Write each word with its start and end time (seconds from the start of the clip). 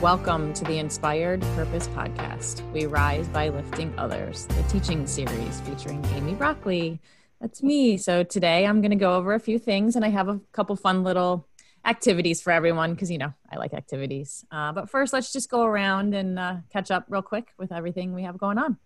Welcome 0.00 0.54
to 0.54 0.64
the 0.64 0.78
Inspired 0.78 1.40
Purpose 1.56 1.88
Podcast. 1.88 2.62
We 2.70 2.86
rise 2.86 3.26
by 3.26 3.48
lifting 3.48 3.92
others, 3.98 4.46
the 4.46 4.62
teaching 4.68 5.08
series 5.08 5.60
featuring 5.62 6.04
Amy 6.14 6.34
Broccoli. 6.34 7.00
That's 7.40 7.64
me. 7.64 7.96
So 7.96 8.22
today 8.22 8.64
I'm 8.64 8.80
going 8.80 8.92
to 8.92 8.96
go 8.96 9.16
over 9.16 9.34
a 9.34 9.40
few 9.40 9.58
things 9.58 9.96
and 9.96 10.04
I 10.04 10.10
have 10.10 10.28
a 10.28 10.40
couple 10.52 10.76
fun 10.76 11.02
little 11.02 11.48
activities 11.84 12.40
for 12.40 12.52
everyone 12.52 12.94
because, 12.94 13.10
you 13.10 13.18
know, 13.18 13.34
I 13.50 13.56
like 13.56 13.74
activities. 13.74 14.44
Uh, 14.52 14.70
but 14.70 14.88
first, 14.88 15.12
let's 15.12 15.32
just 15.32 15.50
go 15.50 15.64
around 15.64 16.14
and 16.14 16.38
uh, 16.38 16.56
catch 16.72 16.92
up 16.92 17.06
real 17.08 17.20
quick 17.20 17.48
with 17.58 17.72
everything 17.72 18.14
we 18.14 18.22
have 18.22 18.38
going 18.38 18.58
on. 18.58 18.76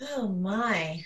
Oh, 0.00 0.26
my. 0.26 1.04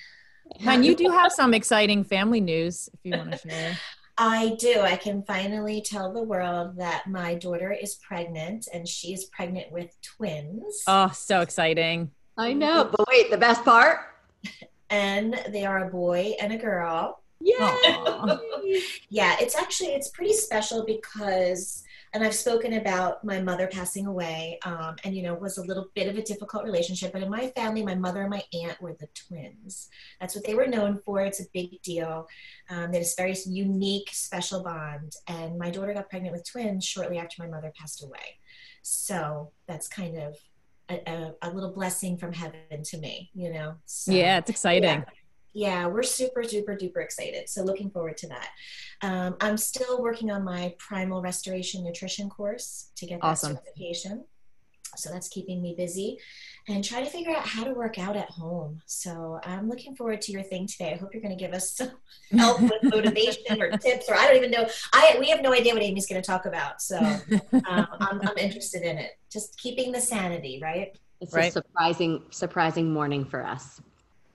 And 0.60 0.82
you 0.82 0.96
do 0.96 1.10
have 1.10 1.30
some 1.30 1.52
exciting 1.52 2.04
family 2.04 2.40
news 2.40 2.88
if 2.94 3.00
you 3.04 3.18
want 3.18 3.32
to 3.32 3.38
share. 3.38 3.76
I 4.18 4.56
do. 4.58 4.80
I 4.80 4.96
can 4.96 5.22
finally 5.22 5.82
tell 5.82 6.12
the 6.12 6.22
world 6.22 6.76
that 6.78 7.06
my 7.06 7.34
daughter 7.34 7.70
is 7.72 7.96
pregnant 7.96 8.66
and 8.72 8.88
she's 8.88 9.26
pregnant 9.26 9.70
with 9.70 9.94
twins. 10.02 10.82
Oh, 10.86 11.10
so 11.14 11.42
exciting. 11.42 12.10
I 12.38 12.52
know. 12.52 12.88
But 12.90 13.06
wait, 13.08 13.30
the 13.30 13.38
best 13.38 13.64
part? 13.64 14.00
And 14.88 15.34
they 15.48 15.66
are 15.66 15.88
a 15.88 15.90
boy 15.90 16.34
and 16.40 16.52
a 16.52 16.56
girl. 16.56 17.20
Yeah. 17.40 17.76
yeah, 19.08 19.36
it's 19.40 19.56
actually 19.56 19.88
it's 19.88 20.10
pretty 20.10 20.32
special 20.32 20.84
because 20.86 21.82
and 22.12 22.24
I've 22.24 22.34
spoken 22.34 22.74
about 22.74 23.24
my 23.24 23.40
mother 23.40 23.66
passing 23.66 24.06
away, 24.06 24.58
um, 24.64 24.96
and 25.04 25.14
you 25.14 25.22
know, 25.22 25.34
was 25.34 25.58
a 25.58 25.64
little 25.64 25.88
bit 25.94 26.08
of 26.08 26.16
a 26.16 26.22
difficult 26.22 26.64
relationship. 26.64 27.12
But 27.12 27.22
in 27.22 27.30
my 27.30 27.48
family, 27.48 27.82
my 27.82 27.94
mother 27.94 28.22
and 28.22 28.30
my 28.30 28.42
aunt 28.62 28.80
were 28.80 28.94
the 28.94 29.08
twins. 29.14 29.88
That's 30.20 30.34
what 30.34 30.44
they 30.44 30.54
were 30.54 30.66
known 30.66 30.98
for. 31.04 31.20
It's 31.20 31.40
a 31.40 31.46
big 31.52 31.82
deal. 31.82 32.26
Um, 32.70 32.90
they 32.90 32.98
had 32.98 33.04
this 33.04 33.14
very 33.16 33.36
unique, 33.46 34.10
special 34.12 34.62
bond. 34.62 35.14
And 35.26 35.58
my 35.58 35.70
daughter 35.70 35.94
got 35.94 36.10
pregnant 36.10 36.34
with 36.34 36.48
twins 36.48 36.84
shortly 36.84 37.18
after 37.18 37.42
my 37.42 37.48
mother 37.48 37.72
passed 37.78 38.02
away. 38.02 38.38
So 38.82 39.52
that's 39.66 39.88
kind 39.88 40.18
of 40.18 40.36
a, 40.88 41.00
a, 41.10 41.34
a 41.42 41.50
little 41.50 41.72
blessing 41.72 42.16
from 42.16 42.32
heaven 42.32 42.82
to 42.84 42.98
me, 42.98 43.30
you 43.34 43.52
know. 43.52 43.74
So, 43.84 44.12
yeah, 44.12 44.38
it's 44.38 44.50
exciting. 44.50 44.88
Yeah 44.88 45.04
yeah, 45.56 45.86
we're 45.86 46.02
super 46.02 46.42
duper 46.42 46.78
duper 46.78 47.02
excited. 47.02 47.48
So 47.48 47.62
looking 47.62 47.88
forward 47.88 48.18
to 48.18 48.28
that. 48.28 48.50
Um, 49.00 49.36
I'm 49.40 49.56
still 49.56 50.02
working 50.02 50.30
on 50.30 50.44
my 50.44 50.74
primal 50.76 51.22
restoration 51.22 51.82
nutrition 51.82 52.28
course 52.28 52.90
to 52.96 53.06
get 53.06 53.22
that 53.22 53.26
Awesome. 53.28 53.56
certification. 53.56 54.24
So 54.96 55.10
that's 55.10 55.28
keeping 55.28 55.62
me 55.62 55.74
busy 55.74 56.18
and 56.68 56.84
trying 56.84 57.06
to 57.06 57.10
figure 57.10 57.34
out 57.34 57.46
how 57.46 57.64
to 57.64 57.72
work 57.72 57.98
out 57.98 58.16
at 58.16 58.28
home. 58.30 58.82
So 58.84 59.40
I'm 59.44 59.66
looking 59.70 59.96
forward 59.96 60.20
to 60.22 60.32
your 60.32 60.42
thing 60.42 60.66
today. 60.66 60.92
I 60.92 60.96
hope 60.96 61.14
you're 61.14 61.22
going 61.22 61.36
to 61.36 61.42
give 61.42 61.54
us 61.54 61.72
some 61.72 61.90
help 62.38 62.60
with 62.60 62.82
motivation 62.82 63.60
or 63.60 63.70
tips, 63.78 64.10
or 64.10 64.14
I 64.14 64.26
don't 64.26 64.36
even 64.36 64.50
know. 64.50 64.66
I 64.92 65.16
we 65.18 65.30
have 65.30 65.40
no 65.40 65.54
idea 65.54 65.72
what 65.72 65.82
Amy's 65.82 66.06
going 66.06 66.20
to 66.20 66.26
talk 66.26 66.44
about. 66.44 66.82
So 66.82 66.98
um, 67.66 67.86
I'm, 67.98 68.20
I'm 68.28 68.36
interested 68.36 68.82
in 68.82 68.98
it. 68.98 69.12
Just 69.32 69.58
keeping 69.58 69.90
the 69.90 70.02
sanity, 70.02 70.60
right? 70.62 70.94
It's 71.22 71.32
Right. 71.32 71.48
a 71.48 71.52
surprising, 71.52 72.24
surprising 72.30 72.92
morning 72.92 73.24
for 73.24 73.42
us. 73.42 73.80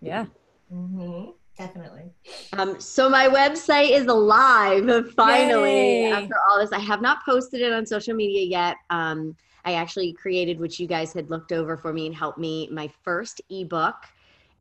Yeah. 0.02 0.25
Mm-hmm. 0.72 1.31
Definitely. 1.58 2.11
Um, 2.53 2.80
so 2.80 3.09
my 3.09 3.27
website 3.27 3.91
is 3.91 4.08
alive 4.08 5.11
finally 5.16 6.03
Yay. 6.03 6.11
after 6.11 6.36
all 6.50 6.59
this. 6.59 6.72
I 6.72 6.80
have 6.80 7.02
not 7.02 7.23
posted 7.25 7.61
it 7.61 7.73
on 7.73 7.86
social 7.86 8.16
media 8.16 8.45
yet. 8.45 8.77
Um, 8.89 9.36
I 9.66 9.73
actually 9.73 10.14
created, 10.14 10.59
which 10.59 10.80
you 10.80 10.88
guys 10.88 11.14
had 11.14 11.30
looked 11.30 11.52
over 11.52 11.77
for 11.77 11.94
me 11.94 12.08
and 12.08 12.16
helped 12.16 12.39
me, 12.39 12.67
my 12.72 12.89
first 13.03 13.42
ebook. 13.49 13.95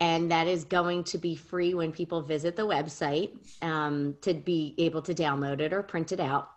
And 0.00 0.30
that 0.30 0.46
is 0.46 0.64
going 0.64 1.04
to 1.04 1.18
be 1.18 1.36
free 1.36 1.74
when 1.74 1.92
people 1.92 2.22
visit 2.22 2.56
the 2.56 2.66
website 2.66 3.30
um, 3.62 4.16
to 4.22 4.34
be 4.34 4.74
able 4.78 5.02
to 5.02 5.14
download 5.14 5.60
it 5.60 5.72
or 5.72 5.82
print 5.82 6.12
it 6.12 6.20
out. 6.20 6.50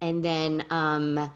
And 0.00 0.24
then, 0.24 0.64
um, 0.70 1.30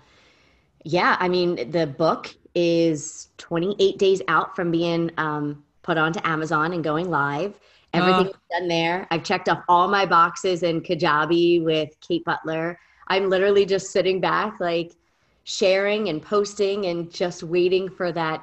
yeah, 0.85 1.17
I 1.21 1.29
mean, 1.29 1.71
the 1.71 1.87
book 1.87 2.35
is 2.55 3.29
28 3.39 3.99
days 3.99 4.23
out 4.29 4.57
from 4.57 4.71
being 4.71 5.11
um, 5.19 5.63
put 5.87 5.97
onto 5.97 6.21
Amazon 6.25 6.73
and 6.73 6.83
going 6.83 7.09
live. 7.09 7.59
Everything's 7.95 8.37
done 8.51 8.69
there. 8.69 9.07
I've 9.11 9.23
checked 9.23 9.49
off 9.49 9.63
all 9.69 9.89
my 9.89 10.05
boxes 10.05 10.63
in 10.65 10.83
Kajabi 10.83 11.63
with 11.63 11.97
Kate 12.07 12.25
Butler. 12.25 12.79
I'm 13.07 13.31
literally 13.31 13.65
just 13.65 13.93
sitting 13.93 14.21
back, 14.21 14.59
like 14.61 14.93
sharing 15.45 16.09
and 16.09 16.21
posting 16.21 16.87
and 16.87 17.11
just 17.11 17.45
waiting 17.45 17.89
for 17.89 18.11
that 18.13 18.43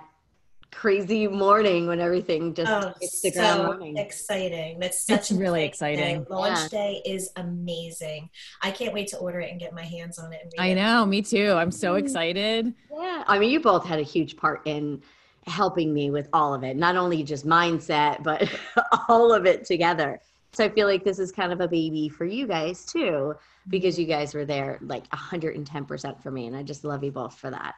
crazy 0.72 1.28
morning 1.28 1.86
when 1.86 2.00
everything 2.00 2.54
just 2.54 2.72
Oh, 2.72 2.94
hits 3.00 3.22
the 3.22 3.32
ground 3.32 3.62
so 3.62 3.72
running. 3.74 3.98
exciting. 3.98 4.80
That's 4.80 5.06
such 5.06 5.20
It's 5.20 5.32
really 5.32 5.66
exciting 5.66 6.00
exciting. 6.00 6.24
day. 6.24 6.28
Launch 6.30 6.60
Yeah. 6.60 6.68
day 6.70 7.02
is 7.06 7.30
amazing. 7.36 8.30
I 8.64 8.72
can't 8.72 8.92
wait 8.94 9.08
to 9.10 9.18
order 9.18 9.40
it 9.42 9.52
and 9.52 9.60
get 9.60 9.74
my 9.76 9.84
hands 9.84 10.18
on 10.18 10.34
it. 10.34 10.40
And 10.42 10.52
read 10.58 10.64
I 10.64 10.68
it. 10.70 10.76
know. 10.76 11.06
Me 11.06 11.22
too. 11.22 11.52
I'm 11.52 11.70
so 11.70 11.94
mm. 11.94 12.00
excited. 12.00 12.74
Yeah. 12.92 13.24
I 13.28 13.38
mean, 13.38 13.52
you 13.52 13.60
both 13.60 13.86
had 13.86 14.00
a 14.00 14.04
huge 14.04 14.36
part 14.36 14.62
in 14.66 15.04
helping 15.48 15.94
me 15.94 16.10
with 16.10 16.28
all 16.34 16.54
of 16.54 16.64
it, 16.64 16.78
not 16.78 16.96
only 16.96 17.24
just 17.24 17.46
mindset, 17.46 18.24
but 18.24 18.50
all 19.10 19.34
of 19.34 19.46
it 19.46 19.66
together. 19.66 20.20
So 20.54 20.66
I 20.66 20.70
feel 20.70 20.88
like 20.88 21.04
this 21.04 21.20
is 21.20 21.32
kind 21.32 21.52
of 21.52 21.62
a 21.62 21.68
baby 21.68 22.10
for 22.10 22.26
you 22.26 22.46
guys 22.46 22.86
too, 22.86 23.36
because 23.70 23.98
you 23.98 24.06
guys 24.06 24.34
were 24.34 24.46
there 24.46 24.78
like 24.82 25.10
110% 25.10 26.22
for 26.22 26.32
me. 26.32 26.48
And 26.48 26.56
I 26.56 26.64
just 26.64 26.84
love 26.84 27.04
you 27.04 27.12
both 27.12 27.36
for 27.36 27.50
that. 27.50 27.76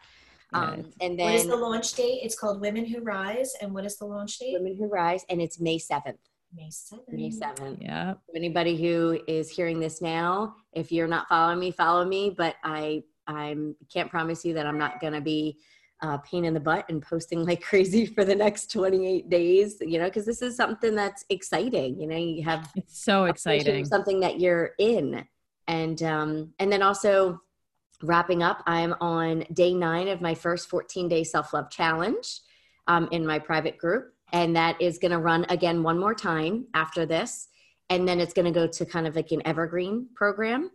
Um, 0.53 0.91
and 1.01 1.17
then 1.19 1.25
What 1.25 1.35
is 1.35 1.47
the 1.47 1.55
launch 1.55 1.93
date? 1.93 2.19
It's 2.23 2.37
called 2.37 2.61
Women 2.61 2.85
Who 2.85 3.01
Rise. 3.01 3.53
And 3.61 3.73
what 3.73 3.85
is 3.85 3.97
the 3.97 4.05
launch 4.05 4.37
date? 4.37 4.53
Women 4.53 4.75
Who 4.77 4.87
Rise, 4.87 5.25
and 5.29 5.41
it's 5.41 5.59
May 5.59 5.77
7th. 5.77 6.17
May 6.55 6.69
7th. 6.69 7.09
May 7.09 7.29
7th. 7.29 7.77
Yeah. 7.81 8.13
Anybody 8.35 8.77
who 8.77 9.19
is 9.27 9.49
hearing 9.49 9.79
this 9.79 10.01
now, 10.01 10.55
if 10.71 10.91
you're 10.91 11.07
not 11.07 11.27
following 11.27 11.59
me, 11.59 11.71
follow 11.71 12.05
me. 12.05 12.33
But 12.35 12.55
I 12.63 13.03
I'm 13.27 13.75
can't 13.91 14.09
promise 14.09 14.45
you 14.45 14.53
that 14.53 14.65
I'm 14.65 14.77
not 14.77 15.01
gonna 15.01 15.21
be 15.21 15.57
uh, 16.01 16.17
pain 16.19 16.45
in 16.45 16.53
the 16.53 16.59
butt 16.59 16.85
and 16.89 17.01
posting 17.01 17.45
like 17.45 17.61
crazy 17.69 18.05
for 18.05 18.23
the 18.25 18.35
next 18.35 18.71
28 18.71 19.29
days. 19.29 19.77
You 19.81 19.99
know, 19.99 20.05
because 20.05 20.25
this 20.25 20.41
is 20.41 20.55
something 20.55 20.95
that's 20.95 21.25
exciting. 21.29 21.99
You 21.99 22.07
know, 22.07 22.17
you 22.17 22.43
have 22.43 22.69
It's 22.75 23.03
so 23.03 23.25
a 23.25 23.33
passion 23.33 23.43
for 23.43 23.53
exciting. 23.53 23.85
something 23.85 24.19
that 24.21 24.39
you're 24.39 24.71
in, 24.79 25.25
and 25.67 26.01
um, 26.03 26.53
and 26.59 26.71
then 26.71 26.81
also 26.81 27.41
wrapping 28.03 28.43
up. 28.43 28.61
I'm 28.65 28.93
on 28.99 29.45
day 29.53 29.73
nine 29.73 30.07
of 30.09 30.21
my 30.21 30.35
first 30.35 30.69
14 30.69 31.07
day 31.07 31.23
self 31.23 31.53
love 31.53 31.69
challenge 31.69 32.41
um, 32.87 33.07
in 33.11 33.25
my 33.25 33.39
private 33.39 33.77
group, 33.77 34.13
and 34.33 34.55
that 34.55 34.79
is 34.81 34.97
going 34.97 35.11
to 35.11 35.19
run 35.19 35.45
again 35.49 35.81
one 35.81 35.97
more 35.99 36.13
time 36.13 36.67
after 36.73 37.05
this, 37.05 37.47
and 37.89 38.07
then 38.07 38.19
it's 38.19 38.33
going 38.33 38.45
to 38.45 38.51
go 38.51 38.67
to 38.67 38.85
kind 38.85 39.07
of 39.07 39.15
like 39.15 39.31
an 39.31 39.41
evergreen 39.45 40.07
program. 40.15 40.71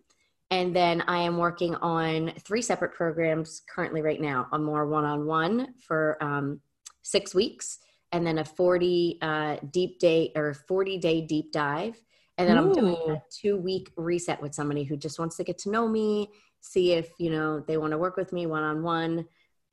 And 0.50 0.74
then 0.74 1.02
I 1.02 1.18
am 1.18 1.38
working 1.38 1.76
on 1.76 2.32
three 2.40 2.62
separate 2.62 2.94
programs 2.94 3.62
currently 3.72 4.02
right 4.02 4.20
now. 4.20 4.48
A 4.52 4.58
more 4.58 4.86
one 4.86 5.04
on 5.04 5.26
one 5.26 5.74
for 5.86 6.16
um, 6.20 6.60
six 7.02 7.34
weeks, 7.34 7.78
and 8.10 8.26
then 8.26 8.38
a 8.38 8.44
40 8.44 9.18
uh, 9.22 9.56
deep 9.70 10.00
day 10.00 10.32
or 10.34 10.54
40 10.54 10.98
day 10.98 11.20
deep 11.20 11.52
dive. 11.52 11.96
And 12.36 12.48
then 12.48 12.56
I'm 12.56 12.72
doing 12.72 12.96
a 13.08 13.22
two 13.30 13.58
week 13.58 13.92
reset 13.96 14.40
with 14.40 14.54
somebody 14.54 14.82
who 14.82 14.96
just 14.96 15.18
wants 15.18 15.36
to 15.36 15.44
get 15.44 15.58
to 15.58 15.70
know 15.70 15.86
me, 15.86 16.30
see 16.60 16.92
if, 16.92 17.10
you 17.18 17.30
know, 17.30 17.60
they 17.60 17.76
want 17.76 17.92
to 17.92 17.98
work 17.98 18.16
with 18.16 18.32
me 18.32 18.46
one 18.46 18.62
on 18.62 18.82
one 18.82 19.26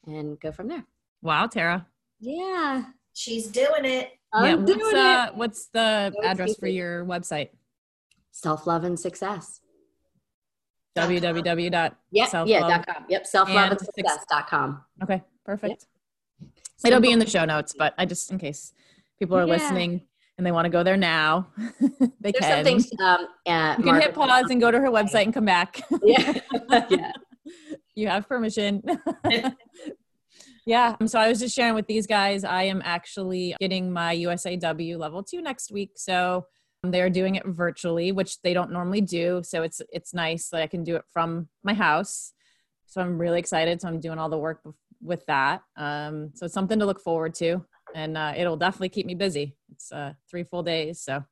and 0.05 0.37
go 0.39 0.51
from 0.51 0.67
there. 0.67 0.85
Wow, 1.21 1.47
Tara. 1.47 1.87
Yeah. 2.19 2.83
She's 3.13 3.47
doing 3.47 3.85
it. 3.85 4.11
yeah. 4.33 4.39
I'm 4.41 4.65
What's, 4.65 4.73
doing 4.73 4.95
uh, 4.95 5.25
it. 5.29 5.35
what's 5.35 5.67
the 5.67 6.13
address 6.23 6.55
for 6.57 6.67
your 6.67 7.05
website? 7.05 7.49
Self 8.31 8.67
love 8.67 8.83
and 8.83 8.99
success. 8.99 9.61
Dot 10.97 11.07
com. 11.07 11.33
www. 11.35 11.91
Yep. 12.11 12.29
Self 12.29 12.49
yeah. 12.49 12.59
love. 12.61 12.69
Dot 12.69 12.85
com. 12.87 13.05
Yep. 13.09 13.27
Self 13.27 13.49
love 13.49 13.57
and 13.57 13.71
and 13.71 13.81
success. 13.81 14.25
Dot 14.29 14.47
com. 14.47 14.81
Okay, 15.03 15.21
perfect. 15.45 15.85
It'll 16.85 16.99
be 16.99 17.11
in 17.11 17.19
the 17.19 17.25
show 17.25 17.45
notes, 17.45 17.73
but 17.77 17.93
I 17.97 18.05
just 18.05 18.31
in 18.31 18.37
case 18.37 18.73
people 19.19 19.37
are 19.37 19.47
Yeah. 19.47 19.53
listening 19.53 20.01
and 20.37 20.45
they 20.45 20.51
want 20.51 20.65
to 20.65 20.69
go 20.69 20.83
there 20.83 20.97
now, 20.97 21.47
they 21.57 22.31
There's 22.31 22.35
can. 22.39 22.57
some 22.57 22.63
things. 22.63 22.89
Um, 22.99 23.27
uh, 23.47 23.75
you 23.77 23.83
can 23.83 24.01
hit 24.01 24.13
pause 24.13 24.49
and 24.49 24.61
go 24.61 24.69
to 24.69 24.79
her 24.79 24.89
website 24.89 25.23
and 25.23 25.33
come 25.33 25.45
back. 25.45 25.81
Yeah. 26.03 26.33
yeah. 26.89 27.11
you 27.95 28.07
have 28.07 28.27
permission. 28.27 28.83
yeah. 30.67 30.95
So 31.07 31.19
I 31.19 31.29
was 31.29 31.39
just 31.39 31.55
sharing 31.55 31.73
with 31.73 31.87
these 31.87 32.05
guys, 32.05 32.43
I 32.43 32.63
am 32.63 32.81
actually 32.85 33.55
getting 33.59 33.91
my 33.91 34.15
USAW 34.15 34.97
level 34.99 35.23
two 35.23 35.41
next 35.41 35.71
week. 35.71 35.93
So 35.95 36.35
um, 36.35 36.43
they're 36.91 37.09
doing 37.09 37.35
it 37.35 37.43
virtually, 37.45 38.11
which 38.11 38.41
they 38.41 38.53
don't 38.53 38.71
normally 38.71 39.01
do. 39.01 39.41
So 39.43 39.63
it's 39.63 39.81
it's 39.91 40.13
nice 40.13 40.49
that 40.49 40.61
I 40.61 40.67
can 40.67 40.83
do 40.83 40.95
it 40.95 41.03
from 41.11 41.47
my 41.63 41.73
house. 41.73 42.33
So 42.85 43.01
I'm 43.01 43.17
really 43.19 43.39
excited. 43.39 43.81
So 43.81 43.87
I'm 43.87 43.99
doing 43.99 44.17
all 44.19 44.29
the 44.29 44.37
work 44.37 44.61
with 45.01 45.25
that. 45.27 45.61
Um, 45.75 46.31
so 46.35 46.45
it's 46.45 46.53
something 46.53 46.79
to 46.79 46.85
look 46.85 47.01
forward 47.01 47.33
to, 47.35 47.65
and 47.95 48.17
uh, 48.17 48.33
it'll 48.35 48.57
definitely 48.57 48.89
keep 48.89 49.05
me 49.05 49.15
busy. 49.15 49.55
It's 49.71 49.91
uh, 49.91 50.13
three 50.29 50.43
full 50.43 50.63
days, 50.63 51.01
so 51.01 51.23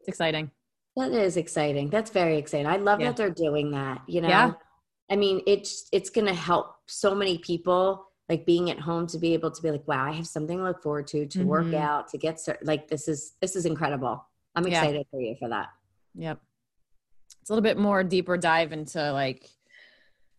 it's 0.00 0.08
exciting. 0.08 0.50
That 0.96 1.10
is 1.12 1.36
exciting. 1.36 1.90
That's 1.90 2.10
very 2.10 2.36
exciting. 2.36 2.66
I 2.66 2.76
love 2.76 3.00
Yeah. 3.00 3.08
that 3.08 3.16
they're 3.16 3.30
doing 3.30 3.72
that. 3.72 4.02
You 4.06 4.20
know, 4.20 4.28
Yeah. 4.28 4.52
I 5.10 5.16
mean, 5.16 5.42
it's 5.46 5.88
it's 5.92 6.08
going 6.10 6.26
to 6.28 6.34
help 6.34 6.74
so 6.86 7.14
many 7.14 7.38
people. 7.38 8.06
Like 8.26 8.46
being 8.46 8.70
at 8.70 8.80
home 8.80 9.06
to 9.08 9.18
be 9.18 9.34
able 9.34 9.50
to 9.50 9.60
be 9.62 9.70
like, 9.70 9.86
wow, 9.86 10.06
I 10.06 10.12
have 10.12 10.26
something 10.26 10.56
to 10.56 10.64
look 10.64 10.82
forward 10.82 11.06
to, 11.08 11.26
to 11.26 11.44
work 11.44 11.66
Mhm. 11.66 11.74
out, 11.74 12.08
to 12.08 12.16
get 12.16 12.40
cer- 12.40 12.58
like 12.62 12.88
this 12.88 13.06
is 13.06 13.34
this 13.42 13.54
is 13.54 13.66
incredible. 13.66 14.24
I'm 14.54 14.66
Yeah. 14.66 14.82
excited 14.82 15.06
for 15.10 15.20
you 15.20 15.36
for 15.38 15.48
that. 15.48 15.70
Yep. 16.14 16.40
It's 17.40 17.50
a 17.50 17.52
little 17.52 17.62
bit 17.62 17.76
more 17.78 18.04
deeper 18.04 18.36
dive 18.36 18.72
into 18.72 19.12
like 19.12 19.50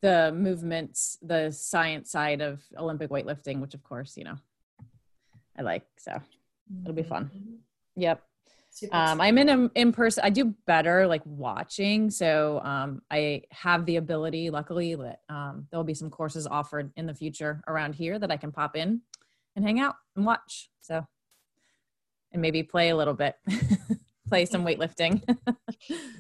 the 0.02 0.32
movements, 0.34 1.18
the 1.22 1.52
science 1.52 2.12
side 2.12 2.42
of 2.42 2.64
Olympic 2.78 3.10
weightlifting, 3.10 3.60
which 3.60 3.74
of 3.74 3.84
course, 3.84 4.18
you 4.18 4.24
know, 4.24 4.36
I 5.58 5.62
like. 5.62 5.86
So 5.98 6.20
it'll 6.82 6.94
be 6.94 7.04
fun. 7.04 7.30
Mhm. 7.36 7.58
Yep. 7.96 8.24
Um, 8.92 9.22
I'm 9.22 9.38
in 9.38 9.48
a, 9.48 9.72
in 9.76 9.94
person. 9.94 10.22
I 10.26 10.30
do 10.30 10.54
better 10.66 11.08
like 11.08 11.22
watching. 11.26 12.10
So 12.12 12.60
um, 12.62 13.02
I 13.10 13.44
have 13.52 13.86
the 13.86 13.96
ability, 13.96 14.50
luckily, 14.50 14.96
that 14.96 15.22
um, 15.30 15.68
there'll 15.72 15.86
be 15.86 15.94
some 15.94 16.10
courses 16.10 16.46
offered 16.46 16.92
in 16.98 17.06
the 17.06 17.14
future 17.14 17.64
around 17.68 17.96
here 17.96 18.20
that 18.20 18.32
I 18.32 18.38
can 18.38 18.52
pop 18.52 18.76
in 18.76 19.02
and 19.56 19.64
hang 19.64 19.80
out 19.80 19.96
and 20.18 20.26
watch. 20.26 20.70
So, 20.82 21.08
and 22.34 22.42
maybe 22.42 22.64
play 22.64 22.90
a 22.90 22.98
little 22.98 23.14
bit, 23.14 23.38
play 24.36 24.46
some 24.46 24.66
weightlifting, 24.66 25.22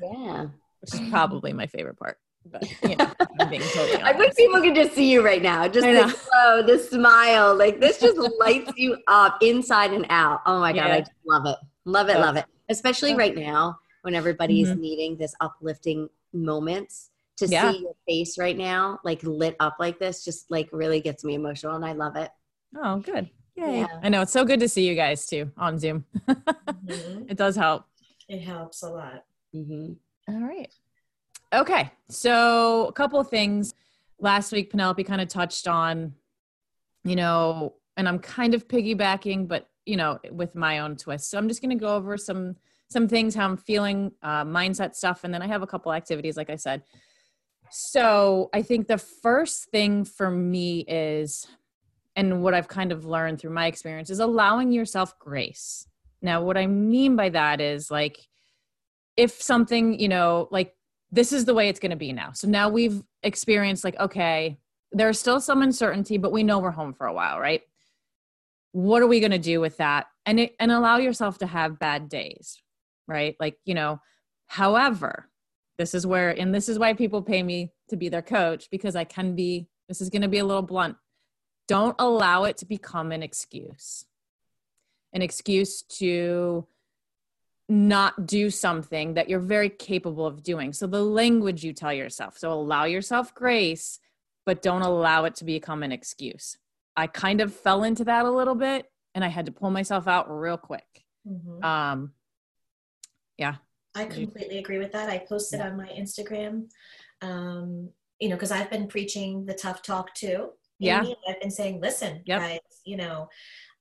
Yeah. 0.01 0.47
which 0.79 0.93
is 0.93 1.01
probably 1.09 1.51
my 1.51 1.67
favorite 1.67 1.97
part. 1.99 2.17
But 2.49 2.63
you 2.83 2.95
know, 2.95 3.11
totally 3.39 4.01
I 4.01 4.13
wish 4.15 4.35
people 4.35 4.61
could 4.61 4.75
just 4.75 4.93
see 4.93 5.11
you 5.11 5.25
right 5.25 5.41
now. 5.41 5.67
Just 5.67 5.85
the 5.85 6.87
smile. 6.89 7.55
Like 7.57 7.79
this 7.81 7.99
just 7.99 8.17
lights 8.39 8.71
you 8.77 8.97
up 9.07 9.37
inside 9.41 9.91
and 9.91 10.05
out. 10.09 10.41
Oh 10.45 10.59
my 10.59 10.71
God. 10.71 10.87
Yeah. 10.87 10.93
I 10.93 10.99
just 10.99 11.11
love 11.25 11.45
it. 11.47 11.57
Love 11.85 12.07
it. 12.09 12.19
Love 12.19 12.37
it. 12.37 12.45
Especially 12.69 13.15
right 13.15 13.35
now 13.35 13.79
when 14.03 14.13
everybody's 14.15 14.69
Mhm. 14.69 14.79
needing 14.79 15.17
this 15.17 15.33
uplifting 15.41 16.07
moments. 16.33 17.09
To 17.39 17.47
Yeah. 17.47 17.71
see 17.73 17.79
your 17.79 17.95
face 18.07 18.37
right 18.37 18.55
now, 18.57 18.99
like 19.03 19.21
lit 19.23 19.57
up 19.59 19.75
like 19.79 19.99
this, 19.99 20.23
just 20.23 20.49
like 20.49 20.69
really 20.71 21.01
gets 21.01 21.25
me 21.25 21.33
emotional 21.33 21.75
and 21.75 21.83
I 21.83 21.91
love 21.91 22.15
it. 22.15 22.29
Oh, 22.77 22.99
good. 22.99 23.29
Yay. 23.57 23.79
Yeah. 23.79 23.87
I 24.03 24.07
know 24.09 24.21
it's 24.21 24.31
so 24.31 24.45
good 24.45 24.59
to 24.61 24.69
see 24.69 24.87
you 24.87 24.95
guys 24.95 25.25
too 25.25 25.51
on 25.57 25.79
Zoom. 25.79 26.05
Mhm. 26.29 27.29
it 27.31 27.35
does 27.37 27.55
help. 27.57 27.85
It 28.27 28.41
helps 28.41 28.83
a 28.83 28.89
lot. 28.89 29.25
Mm-hmm. 29.55 29.93
All 30.33 30.41
right. 30.41 30.73
Okay. 31.53 31.91
So, 32.09 32.87
a 32.87 32.93
couple 32.93 33.19
of 33.19 33.29
things. 33.29 33.73
Last 34.19 34.51
week, 34.51 34.71
Penelope 34.71 35.03
kind 35.03 35.21
of 35.21 35.27
touched 35.27 35.67
on, 35.67 36.13
you 37.03 37.15
know, 37.15 37.75
and 37.97 38.07
I'm 38.07 38.19
kind 38.19 38.53
of 38.53 38.67
piggybacking, 38.67 39.47
but, 39.47 39.67
you 39.85 39.97
know, 39.97 40.19
with 40.31 40.55
my 40.55 40.79
own 40.79 40.95
twist. 40.95 41.29
So, 41.29 41.37
I'm 41.37 41.47
just 41.47 41.61
going 41.61 41.77
to 41.77 41.81
go 41.81 41.95
over 41.95 42.17
some 42.17 42.55
some 42.89 43.07
things 43.07 43.35
how 43.35 43.45
i'm 43.45 43.57
feeling 43.57 44.11
uh, 44.21 44.43
mindset 44.43 44.95
stuff 44.95 45.23
and 45.23 45.33
then 45.33 45.41
i 45.41 45.47
have 45.47 45.61
a 45.61 45.67
couple 45.67 45.91
activities 45.91 46.37
like 46.37 46.49
i 46.49 46.55
said 46.55 46.83
so 47.71 48.49
i 48.53 48.61
think 48.61 48.87
the 48.87 48.97
first 48.97 49.65
thing 49.65 50.05
for 50.05 50.29
me 50.29 50.81
is 50.87 51.47
and 52.15 52.41
what 52.41 52.53
i've 52.53 52.67
kind 52.67 52.91
of 52.91 53.05
learned 53.05 53.39
through 53.39 53.51
my 53.51 53.67
experience 53.67 54.09
is 54.09 54.19
allowing 54.19 54.71
yourself 54.71 55.17
grace 55.19 55.87
now 56.21 56.41
what 56.41 56.57
i 56.57 56.67
mean 56.67 57.15
by 57.15 57.29
that 57.29 57.61
is 57.61 57.89
like 57.91 58.17
if 59.17 59.41
something 59.41 59.99
you 59.99 60.07
know 60.09 60.47
like 60.51 60.75
this 61.11 61.31
is 61.31 61.45
the 61.45 61.53
way 61.53 61.69
it's 61.69 61.79
going 61.79 61.91
to 61.91 61.95
be 61.95 62.11
now. 62.11 62.31
So 62.33 62.47
now 62.47 62.69
we've 62.69 63.01
experienced 63.23 63.83
like 63.83 63.99
okay 63.99 64.57
there's 64.91 65.19
still 65.19 65.41
some 65.41 65.61
uncertainty 65.61 66.17
but 66.17 66.31
we 66.31 66.43
know 66.43 66.59
we're 66.59 66.71
home 66.71 66.93
for 66.93 67.07
a 67.07 67.13
while 67.13 67.39
right? 67.39 67.61
What 68.71 69.01
are 69.01 69.07
we 69.07 69.21
going 69.21 69.31
to 69.31 69.39
do 69.39 69.61
with 69.61 69.77
that? 69.77 70.07
And 70.25 70.39
it, 70.39 70.55
and 70.59 70.71
allow 70.71 70.97
yourself 70.97 71.37
to 71.39 71.47
have 71.47 71.79
bad 71.79 72.09
days 72.09 72.61
right? 73.07 73.35
Like 73.39 73.57
you 73.65 73.73
know 73.73 73.99
however 74.47 75.29
this 75.77 75.93
is 75.93 76.05
where 76.05 76.29
and 76.29 76.53
this 76.53 76.69
is 76.69 76.77
why 76.77 76.93
people 76.93 77.21
pay 77.21 77.41
me 77.41 77.71
to 77.89 77.97
be 77.97 78.09
their 78.09 78.21
coach 78.21 78.69
because 78.69 78.95
i 78.95 79.03
can 79.03 79.35
be 79.35 79.67
this 79.87 80.01
is 80.01 80.09
going 80.09 80.21
to 80.21 80.27
be 80.27 80.39
a 80.39 80.45
little 80.45 80.61
blunt. 80.61 80.97
Don't 81.67 81.95
allow 81.99 82.43
it 82.43 82.57
to 82.57 82.65
become 82.65 83.11
an 83.11 83.23
excuse 83.23 84.05
an 85.15 85.21
excuse 85.21 85.81
to 85.81 86.67
not 87.67 88.27
do 88.27 88.51
something 88.51 89.15
that 89.15 89.27
you're 89.27 89.39
very 89.39 89.69
capable 89.69 90.27
of 90.27 90.43
doing 90.43 90.71
so 90.71 90.85
the 90.85 91.01
language 91.01 91.63
you 91.63 91.73
tell 91.73 91.91
yourself 91.91 92.37
so 92.37 92.51
allow 92.53 92.83
yourself 92.83 93.33
grace 93.33 93.99
but 94.45 94.61
don't 94.61 94.83
allow 94.83 95.25
it 95.25 95.33
to 95.33 95.43
become 95.43 95.81
an 95.81 95.91
excuse 95.91 96.57
i 96.95 97.07
kind 97.07 97.41
of 97.41 97.51
fell 97.51 97.83
into 97.83 98.03
that 98.03 98.23
a 98.25 98.29
little 98.29 98.53
bit 98.53 98.85
and 99.15 99.25
i 99.25 99.27
had 99.27 99.47
to 99.47 99.51
pull 99.51 99.71
myself 99.71 100.07
out 100.07 100.29
real 100.29 100.57
quick 100.57 101.05
Mhm. 101.27 101.63
um 101.63 102.13
yeah 103.37 103.55
I 103.97 104.03
completely 104.07 104.57
agree 104.57 104.77
with 104.77 104.91
that. 104.91 105.09
I 105.09 105.19
posted 105.19 105.59
Yeah. 105.61 105.69
on 105.69 105.77
my 105.77 105.87
Instagram, 105.87 106.69
um, 107.21 107.91
you 108.19 108.27
know, 108.27 108.35
because 108.35 108.51
I've 108.51 108.69
been 108.69 108.87
preaching 108.89 109.45
the 109.45 109.53
tough 109.53 109.81
talk 109.81 110.13
too. 110.13 110.49
Yeah. 110.79 110.99
Amy. 111.01 111.15
I've 111.25 111.39
been 111.39 111.49
saying, 111.49 111.79
listen, 111.79 112.21
Yep. 112.25 112.41
guys, 112.41 112.59
you 112.83 112.97
know, 112.97 113.29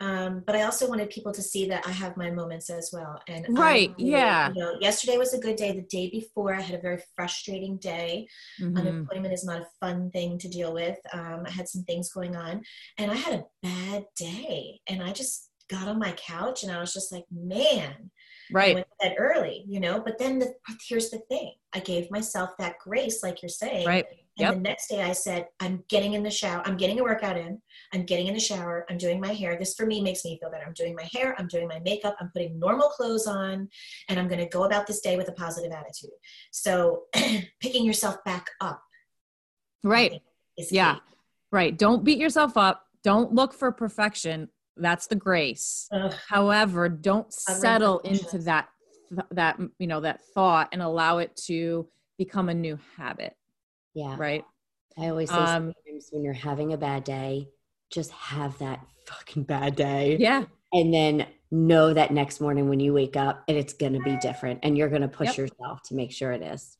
um, 0.00 0.42
but 0.46 0.56
I 0.56 0.62
also 0.62 0.88
wanted 0.88 1.10
people 1.10 1.32
to 1.32 1.42
see 1.42 1.68
that 1.68 1.86
I 1.86 1.90
have 1.90 2.16
my 2.16 2.30
moments 2.30 2.68
as 2.68 2.90
well. 2.92 3.20
And 3.28 3.46
Right, 3.48 3.94
yeah. 3.96 4.48
You 4.48 4.60
know, 4.60 4.74
yesterday 4.80 5.16
was 5.16 5.34
a 5.34 5.38
good 5.38 5.56
day. 5.56 5.72
The 5.72 5.82
day 5.82 6.10
before, 6.10 6.54
I 6.54 6.60
had 6.60 6.78
a 6.78 6.82
very 6.82 7.00
frustrating 7.14 7.78
day. 7.78 8.28
Mhm. 8.60 8.76
Unemployment 8.76 9.32
is 9.32 9.44
not 9.44 9.62
a 9.62 9.68
fun 9.80 10.10
thing 10.10 10.38
to 10.38 10.48
deal 10.48 10.72
with. 10.74 10.98
Um, 11.12 11.44
I 11.46 11.50
had 11.50 11.68
some 11.68 11.84
things 11.84 12.12
going 12.12 12.34
on, 12.34 12.62
and 12.98 13.10
I 13.10 13.14
had 13.14 13.34
a 13.34 13.44
bad 13.62 14.06
day. 14.16 14.80
And 14.88 15.02
I 15.02 15.12
just 15.12 15.50
got 15.68 15.88
on 15.88 15.98
my 15.98 16.12
couch, 16.12 16.64
and 16.64 16.72
I 16.72 16.80
was 16.80 16.92
just 16.92 17.12
like, 17.12 17.24
man. 17.30 18.10
I 18.50 18.52
right 18.52 18.74
went 18.74 18.86
to 18.86 19.08
bed 19.08 19.16
early, 19.18 19.64
you 19.66 19.80
know. 19.80 20.02
But 20.04 20.18
then 20.18 20.38
the, 20.38 20.54
here's 20.86 21.08
the 21.08 21.20
thing: 21.30 21.54
I 21.72 21.80
gave 21.80 22.10
myself 22.10 22.50
that 22.58 22.78
grace, 22.78 23.22
like 23.22 23.42
you're 23.42 23.48
saying. 23.48 23.86
right 23.86 24.04
And 24.36 24.46
Yep. 24.46 24.54
the 24.54 24.60
next 24.60 24.88
day, 24.88 25.00
I 25.00 25.12
said, 25.12 25.46
I'm 25.60 25.84
getting 25.88 26.14
in 26.14 26.24
the 26.24 26.30
shower. 26.30 26.60
I'm 26.66 26.76
getting 26.76 26.98
a 26.98 27.04
workout 27.04 27.36
in. 27.36 27.62
I'm 27.92 28.04
getting 28.04 28.26
in 28.26 28.34
the 28.34 28.40
shower. 28.40 28.84
I'm 28.90 28.98
doing 28.98 29.20
my 29.20 29.32
hair. 29.32 29.56
This 29.56 29.74
for 29.74 29.86
me 29.86 30.00
makes 30.00 30.24
me 30.24 30.38
feel 30.40 30.50
better. 30.50 30.64
I'm 30.66 30.72
doing 30.72 30.96
my 30.96 31.08
hair. 31.12 31.36
I'm 31.38 31.46
doing 31.46 31.68
my 31.68 31.78
makeup. 31.80 32.16
I'm 32.18 32.30
putting 32.32 32.58
normal 32.58 32.88
clothes 32.88 33.28
on, 33.28 33.68
and 34.08 34.18
I'm 34.18 34.26
going 34.26 34.40
to 34.40 34.48
go 34.48 34.64
about 34.64 34.88
this 34.88 35.00
day 35.00 35.16
with 35.16 35.28
a 35.28 35.32
positive 35.32 35.70
attitude. 35.70 36.10
So, 36.50 37.04
picking 37.60 37.84
yourself 37.84 38.16
back 38.24 38.46
up. 38.60 38.82
Right 39.84 40.22
Yeah. 40.56 40.94
key. 40.94 41.00
right 41.52 41.76
don't 41.76 42.04
beat 42.04 42.18
yourself 42.18 42.56
up 42.56 42.86
don't 43.02 43.32
look 43.34 43.52
for 43.52 43.70
perfection 43.70 44.48
that's 44.76 45.06
the 45.08 45.14
grace 45.14 45.88
Ugh, 45.92 46.12
however 46.26 46.88
don't 46.88 47.30
settle 47.32 47.98
into 48.00 48.38
that 48.38 48.68
that 49.30 49.60
you 49.78 49.86
know 49.86 50.00
that 50.00 50.24
thought 50.34 50.68
and 50.72 50.80
allow 50.80 51.18
it 51.18 51.36
to 51.46 51.86
become 52.18 52.48
a 52.48 52.54
new 52.54 52.78
habit 52.96 53.34
Yeah. 53.94 54.16
right 54.18 54.44
I 54.98 55.08
always 55.08 55.30
say 55.30 55.36
Um, 55.36 55.72
sometimes 55.86 56.08
when 56.12 56.22
you're 56.22 56.32
having 56.34 56.72
a 56.72 56.76
bad 56.76 57.04
day, 57.04 57.48
just 57.90 58.10
have 58.12 58.56
that 58.58 58.80
fucking 59.06 59.42
bad 59.44 59.74
day. 59.76 60.16
yeah 60.18 60.44
And 60.72 60.92
then 60.94 61.26
know 61.50 61.94
that 61.94 62.12
next 62.12 62.40
morning 62.40 62.68
when 62.68 62.80
you 62.80 62.92
wake 62.92 63.16
up 63.16 63.44
and 63.48 63.56
it's 63.56 63.72
going 63.72 63.92
to 63.94 64.00
be 64.00 64.16
different 64.18 64.60
and 64.62 64.76
you're 64.76 64.88
going 64.88 65.02
to 65.02 65.08
push 65.08 65.28
Yep. 65.30 65.38
yourself 65.38 65.82
to 65.84 65.94
make 65.94 66.10
sure 66.12 66.32
it 66.32 66.42
is. 66.42 66.76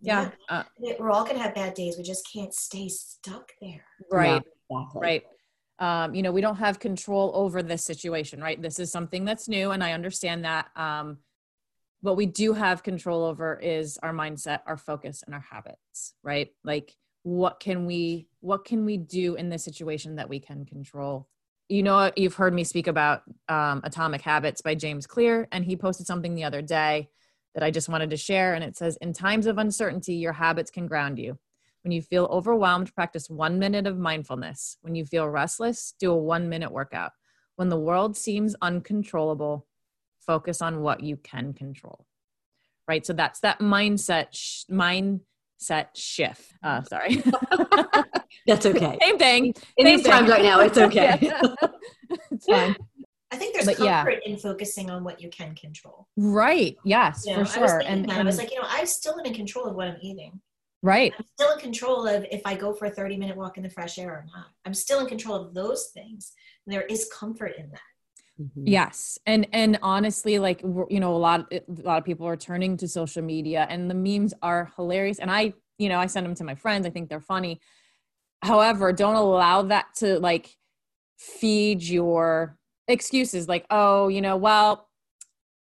yeah 0.00 0.30
uh, 0.48 0.62
We're 0.98 1.10
all 1.10 1.24
going 1.24 1.36
to 1.36 1.42
have 1.42 1.54
bad 1.54 1.74
days. 1.74 1.96
We 1.96 2.04
just 2.04 2.28
can't 2.32 2.52
stay 2.54 2.88
stuck 2.88 3.52
there. 3.60 3.84
right 4.10 4.42
No, 4.70 4.76
exactly. 4.78 5.00
right 5.00 5.22
um, 5.78 6.14
you 6.14 6.22
know 6.22 6.32
we 6.32 6.40
don't 6.40 6.56
have 6.56 6.78
control 6.78 7.30
over 7.34 7.62
this 7.62 7.84
situation 7.84 8.40
right 8.40 8.60
this 8.62 8.78
is 8.78 8.90
something 8.90 9.24
that's 9.24 9.46
new 9.48 9.72
and 9.72 9.82
i 9.84 9.92
understand 9.92 10.44
that 10.44 10.68
um, 10.76 11.18
what 12.06 12.16
we 12.16 12.26
do 12.26 12.52
have 12.52 12.82
control 12.82 13.24
over 13.24 13.58
is 13.58 13.98
our 14.02 14.12
mindset 14.12 14.60
our 14.66 14.76
focus 14.76 15.22
and 15.26 15.34
our 15.34 15.44
habits 15.50 16.14
right 16.22 16.50
like 16.64 16.96
what 17.24 17.58
can 17.58 17.84
we 17.84 18.28
what 18.40 18.64
can 18.64 18.84
we 18.84 18.96
do 18.96 19.34
in 19.34 19.48
this 19.48 19.64
situation 19.64 20.16
that 20.16 20.28
we 20.28 20.38
can 20.38 20.64
control 20.64 21.28
you 21.68 21.82
know 21.82 22.10
you've 22.16 22.34
heard 22.34 22.54
me 22.54 22.62
speak 22.62 22.86
about 22.86 23.22
um, 23.48 23.80
atomic 23.84 24.22
habits 24.22 24.62
by 24.62 24.74
james 24.74 25.06
clear 25.06 25.48
and 25.50 25.64
he 25.64 25.76
posted 25.76 26.06
something 26.06 26.34
the 26.34 26.44
other 26.44 26.62
day 26.62 27.08
that 27.54 27.64
i 27.64 27.70
just 27.70 27.88
wanted 27.88 28.10
to 28.10 28.16
share 28.16 28.54
and 28.54 28.62
it 28.62 28.76
says 28.76 28.96
in 29.00 29.12
times 29.12 29.46
of 29.46 29.58
uncertainty 29.58 30.14
your 30.14 30.32
habits 30.32 30.70
can 30.70 30.86
ground 30.86 31.18
you 31.18 31.36
when 31.86 31.92
you 31.92 32.02
feel 32.02 32.24
overwhelmed, 32.32 32.92
practice 32.96 33.30
one 33.30 33.60
minute 33.60 33.86
of 33.86 33.96
mindfulness. 33.96 34.76
When 34.82 34.96
you 34.96 35.06
feel 35.06 35.28
restless, 35.28 35.94
do 36.00 36.10
a 36.10 36.16
one 36.16 36.48
minute 36.48 36.72
workout. 36.72 37.12
When 37.54 37.68
the 37.68 37.78
world 37.78 38.16
seems 38.16 38.56
uncontrollable, 38.60 39.68
focus 40.26 40.60
on 40.62 40.80
what 40.80 41.02
you 41.02 41.16
can 41.16 41.52
control. 41.52 42.04
Right. 42.88 43.04
So 43.04 43.12
that's 43.12 43.40
that 43.40 43.58
mindset, 43.60 44.28
sh- 44.32 44.64
mindset 44.70 45.88
shift. 45.96 46.52
Uh, 46.62 46.82
sorry. 46.82 47.22
That's 48.46 48.64
okay. 48.66 48.96
Same 49.02 49.18
thing. 49.18 49.46
In 49.76 49.86
Same 49.86 49.96
these 49.96 50.06
times 50.06 50.28
right 50.30 50.42
now, 50.42 50.60
it's 50.60 50.78
okay. 50.86 51.18
it's 52.30 52.46
fine. 52.46 52.76
I 53.32 53.36
think 53.36 53.54
there's 53.54 53.66
But 53.66 53.80
yeah. 53.80 54.04
comfort 54.04 54.22
in 54.24 54.36
focusing 54.36 54.88
on 54.88 55.02
what 55.02 55.20
you 55.20 55.28
can 55.30 55.56
control. 55.56 56.06
Right. 56.16 56.76
Yes, 56.84 57.24
You 57.26 57.36
know, 57.36 57.44
for 57.44 57.58
I 57.58 57.62
was 57.62 57.70
sure. 57.72 57.78
thinking 57.80 57.98
And, 58.02 58.08
that. 58.10 58.20
I 58.20 58.22
was 58.22 58.38
like, 58.38 58.52
you 58.52 58.60
know, 58.60 58.66
I'm 58.68 58.86
still 58.86 59.16
in 59.18 59.34
control 59.34 59.66
of 59.66 59.74
what 59.74 59.88
I'm 59.88 59.96
eating. 60.00 60.40
right. 60.82 61.12
I'm 61.18 61.24
still 61.36 61.52
in 61.54 61.58
control 61.58 62.06
of 62.06 62.24
if 62.30 62.42
I 62.44 62.54
go 62.54 62.72
for 62.72 62.84
a 62.84 62.90
30 62.90 63.16
minute 63.16 63.36
walk 63.36 63.56
in 63.56 63.64
the 63.64 63.70
fresh 63.70 63.98
air 63.98 64.10
or 64.10 64.26
not. 64.32 64.46
I'm 64.64 64.74
still 64.74 65.00
in 65.00 65.06
control 65.08 65.34
of 65.34 65.54
those 65.54 65.86
things. 65.92 66.32
And 66.66 66.72
there 66.72 66.82
is 66.82 67.10
comfort 67.12 67.54
in 67.58 67.68
that. 67.70 67.80
Mhm. 68.40 68.50
Yes, 68.66 69.18
and 69.24 69.46
and 69.52 69.78
honestly, 69.82 70.38
like 70.38 70.60
you 70.62 71.00
know, 71.00 71.14
a 71.14 71.16
lot 71.16 71.46
a 71.52 71.62
lot 71.68 71.98
of 71.98 72.04
people 72.04 72.26
are 72.26 72.36
turning 72.36 72.76
to 72.78 72.88
social 72.88 73.22
media, 73.22 73.66
and 73.70 73.90
the 73.90 73.94
memes 73.94 74.34
are 74.42 74.70
hilarious. 74.76 75.18
And 75.18 75.30
I, 75.30 75.54
you 75.78 75.88
know, 75.88 75.98
I 75.98 76.06
send 76.06 76.26
them 76.26 76.34
to 76.36 76.44
my 76.44 76.54
friends. 76.54 76.86
I 76.86 76.90
think 76.90 77.08
they're 77.08 77.20
funny. 77.20 77.60
However, 78.42 78.92
don't 78.92 79.16
allow 79.16 79.62
that 79.62 79.86
to 79.96 80.20
like 80.20 80.56
feed 81.18 81.82
your 81.82 82.58
excuses. 82.88 83.48
Like, 83.48 83.66
oh, 83.70 84.08
you 84.08 84.22
know, 84.22 84.36
well, 84.36 84.88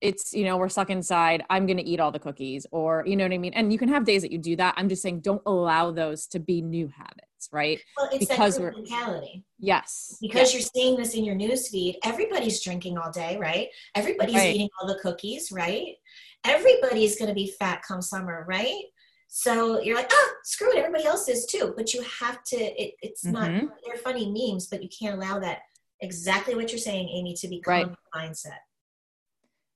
it's 0.02 0.34
you 0.34 0.44
know 0.46 0.58
we're 0.58 0.70
stuck 0.70 0.90
inside 0.92 1.44
i'm 1.50 1.66
going 1.66 1.78
to 1.78 1.84
eat 1.86 2.00
all 2.00 2.12
the 2.12 2.20
cookies 2.20 2.68
or 2.72 3.04
you 3.08 3.16
know 3.16 3.24
what 3.26 3.34
i 3.34 3.38
mean 3.38 3.54
and 3.54 3.74
you 3.74 3.80
can 3.80 3.90
have 3.90 4.06
days 4.06 4.22
that 4.22 4.32
you 4.32 4.38
do 4.38 4.56
that 4.56 4.74
i'm 4.78 4.90
just 4.90 5.02
saying 5.02 5.20
don't 5.22 5.42
allow 5.46 5.92
those 5.92 6.28
to 6.28 6.40
be 6.40 6.62
new 6.62 6.88
habits 6.88 7.27
right 7.52 7.80
well 7.96 8.10
it's 8.12 8.26
because 8.26 8.58
that 8.58 8.76
mentality 8.76 9.44
yes 9.60 10.18
because 10.22 10.54
yes. 10.54 10.54
you're 10.54 10.62
seeing 10.62 10.98
this 10.98 11.14
in 11.14 11.24
your 11.24 11.36
news 11.36 11.70
feed 11.70 11.98
everybody's 12.04 12.62
drinking 12.64 12.98
all 12.98 13.12
day 13.12 13.38
right 13.38 13.68
everybody's 13.96 14.36
right. 14.36 14.56
eating 14.56 14.70
all 14.80 14.88
the 14.88 15.00
cookies 15.00 15.52
right 15.52 15.96
everybody's 16.44 17.18
going 17.18 17.30
to 17.30 17.36
be 17.36 17.54
fat 17.60 17.82
come 17.88 18.02
summer 18.02 18.46
right 18.48 18.84
so 19.28 19.82
you're 19.82 19.96
like 19.96 20.12
ah 20.12 20.30
screw 20.44 20.72
it 20.72 20.78
everybody 20.78 21.06
else 21.06 21.28
is 21.28 21.46
too 21.46 21.74
but 21.76 21.94
you 21.94 22.02
have 22.20 22.44
to 22.44 22.58
it, 22.58 22.94
it's 23.02 23.26
mm-hmm. 23.26 23.34
not 23.34 23.74
they're 23.86 23.98
funny 23.98 24.26
memes 24.32 24.68
but 24.68 24.82
you 24.82 24.90
can't 24.90 25.16
allow 25.16 25.40
that 25.40 25.60
exactly 26.02 26.56
what 26.56 26.72
you're 26.72 26.80
saying 26.80 27.10
amy 27.10 27.34
to 27.34 27.48
become 27.48 27.74
right. 27.74 27.96
mindset 28.16 28.60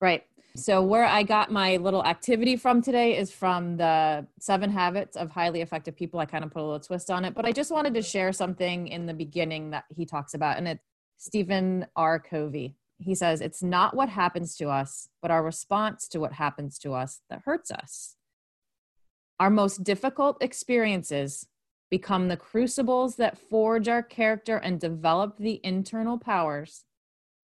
Right. 0.02 0.24
So, 0.56 0.84
where 0.84 1.06
I 1.06 1.24
got 1.24 1.50
my 1.50 1.78
little 1.78 2.04
activity 2.04 2.58
from 2.58 2.82
today 2.82 3.18
is 3.18 3.32
from 3.32 3.78
the 3.78 4.28
seven 4.40 4.70
habits 4.70 5.16
of 5.16 5.32
highly 5.32 5.62
effective 5.62 5.96
people. 5.96 6.20
I 6.20 6.26
kind 6.26 6.44
of 6.44 6.52
put 6.52 6.62
a 6.62 6.66
little 6.66 6.80
twist 6.80 7.10
on 7.10 7.24
it, 7.24 7.34
but 7.34 7.46
I 7.46 7.54
just 7.54 7.72
wanted 7.72 7.94
to 7.94 8.02
share 8.02 8.34
something 8.34 8.88
in 8.88 9.06
the 9.06 9.14
beginning 9.14 9.70
that 9.70 9.86
he 9.96 10.06
talks 10.06 10.34
about, 10.34 10.58
and 10.58 10.68
it's 10.68 10.84
Stephen 11.18 11.86
R. 11.96 12.20
Covey. 12.20 12.76
He 12.98 13.16
says, 13.16 13.40
It's 13.40 13.64
not 13.64 13.96
what 13.96 14.10
happens 14.10 14.58
to 14.58 14.68
us, 14.68 15.08
but 15.22 15.32
our 15.32 15.42
response 15.42 16.08
to 16.10 16.20
what 16.20 16.34
happens 16.34 16.78
to 16.80 16.94
us 16.94 17.22
that 17.30 17.44
hurts 17.46 17.72
us. 17.72 18.18
Our 19.40 19.50
most 19.50 19.86
difficult 19.86 20.38
experiences 20.44 21.48
become 21.90 22.28
the 22.28 22.38
crucibles 22.38 23.16
that 23.16 23.38
forge 23.38 23.88
our 23.88 24.04
character 24.04 24.58
and 24.58 24.80
develop 24.80 25.38
the 25.38 25.62
internal 25.64 26.18
powers 26.18 26.84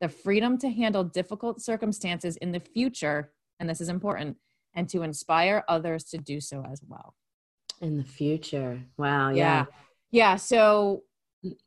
the 0.02 0.10
freedom 0.10 0.58
to 0.60 0.70
handle 0.70 1.04
difficult 1.04 1.62
circumstances 1.62 2.38
in 2.38 2.52
the 2.52 2.60
future, 2.60 3.32
and 3.60 3.70
this 3.70 3.82
is 3.82 3.90
important, 3.90 4.38
and 4.76 4.88
to 4.90 5.02
inspire 5.02 5.64
others 5.68 6.04
to 6.06 6.18
do 6.18 6.40
so 6.40 6.64
as 6.72 6.82
well. 6.88 7.16
In 7.82 7.98
the 7.98 8.04
future. 8.04 8.82
Wow. 8.98 9.30
Yeah. 9.30 9.36
Yeah. 9.36 9.66
yeah 10.12 10.36
so, 10.36 11.04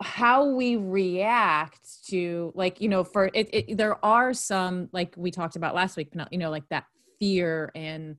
how 0.03 0.47
we 0.47 0.77
react 0.77 2.05
to, 2.09 2.53
like, 2.55 2.81
you 2.81 2.89
know, 2.89 3.05
for 3.05 3.31
it, 3.33 3.49
it, 3.53 3.77
there 3.79 4.05
are 4.05 4.35
some, 4.35 4.89
like 4.93 5.15
we 5.17 5.31
talked 5.31 5.57
about 5.57 5.75
last 5.75 5.97
week, 5.97 6.13
you 6.31 6.39
know, 6.39 6.51
like 6.51 6.69
that 6.71 6.85
fear 7.19 7.71
and 7.75 8.17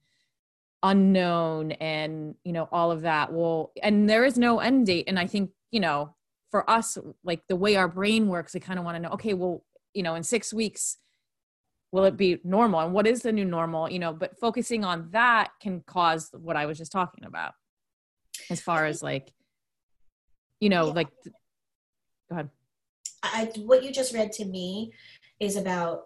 unknown 0.81 1.73
and, 1.73 2.35
you 2.43 2.53
know, 2.53 2.67
all 2.71 2.91
of 2.91 3.01
that. 3.01 3.31
Well, 3.33 3.73
and 3.83 4.09
there 4.09 4.23
is 4.25 4.37
no 4.37 4.59
end 4.59 4.87
date. 4.87 5.05
And 5.07 5.19
I 5.19 5.27
think, 5.27 5.51
you 5.71 5.81
know, 5.81 6.15
for 6.49 6.67
us, 6.69 6.97
like 7.23 7.41
the 7.47 7.55
way 7.55 7.75
our 7.75 7.87
brain 7.87 8.27
works, 8.27 8.53
we 8.53 8.59
kind 8.61 8.79
of 8.79 8.85
want 8.85 8.95
to 8.95 9.01
know, 9.01 9.09
okay, 9.09 9.33
well, 9.33 9.63
you 9.93 10.03
know 10.03 10.15
in 10.15 10.23
six 10.23 10.53
weeks 10.53 10.97
will 11.91 12.05
it 12.05 12.15
be 12.15 12.39
normal? 12.45 12.79
And 12.79 12.93
what 12.93 13.05
is 13.05 13.21
the 13.21 13.33
new 13.33 13.45
normal? 13.45 13.89
You 13.91 13.99
know 13.99 14.13
but 14.13 14.39
focusing 14.39 14.83
on 14.83 15.09
that 15.11 15.51
can 15.61 15.81
cause 15.85 16.29
what 16.33 16.55
i 16.55 16.65
was 16.65 16.77
just 16.77 16.91
talking 16.91 17.25
about. 17.25 17.53
As 18.49 18.61
far 18.61 18.85
as 18.85 19.03
like 19.03 19.33
you 20.59 20.69
know 20.69 20.87
yeah. 20.87 20.93
like 20.93 21.07
go 21.23 21.31
ahead. 22.31 22.49
I, 23.23 23.51
what 23.57 23.83
you 23.83 23.91
just 23.91 24.13
read 24.13 24.31
to 24.33 24.45
me 24.45 24.93
is 25.39 25.55
about 25.55 26.05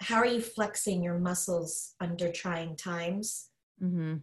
how 0.00 0.16
are 0.16 0.26
you 0.26 0.40
flexing 0.40 1.02
your 1.02 1.18
muscles 1.18 1.94
under 2.00 2.30
trying 2.30 2.76
times 2.76 3.48
mm-hmm. 3.82 4.16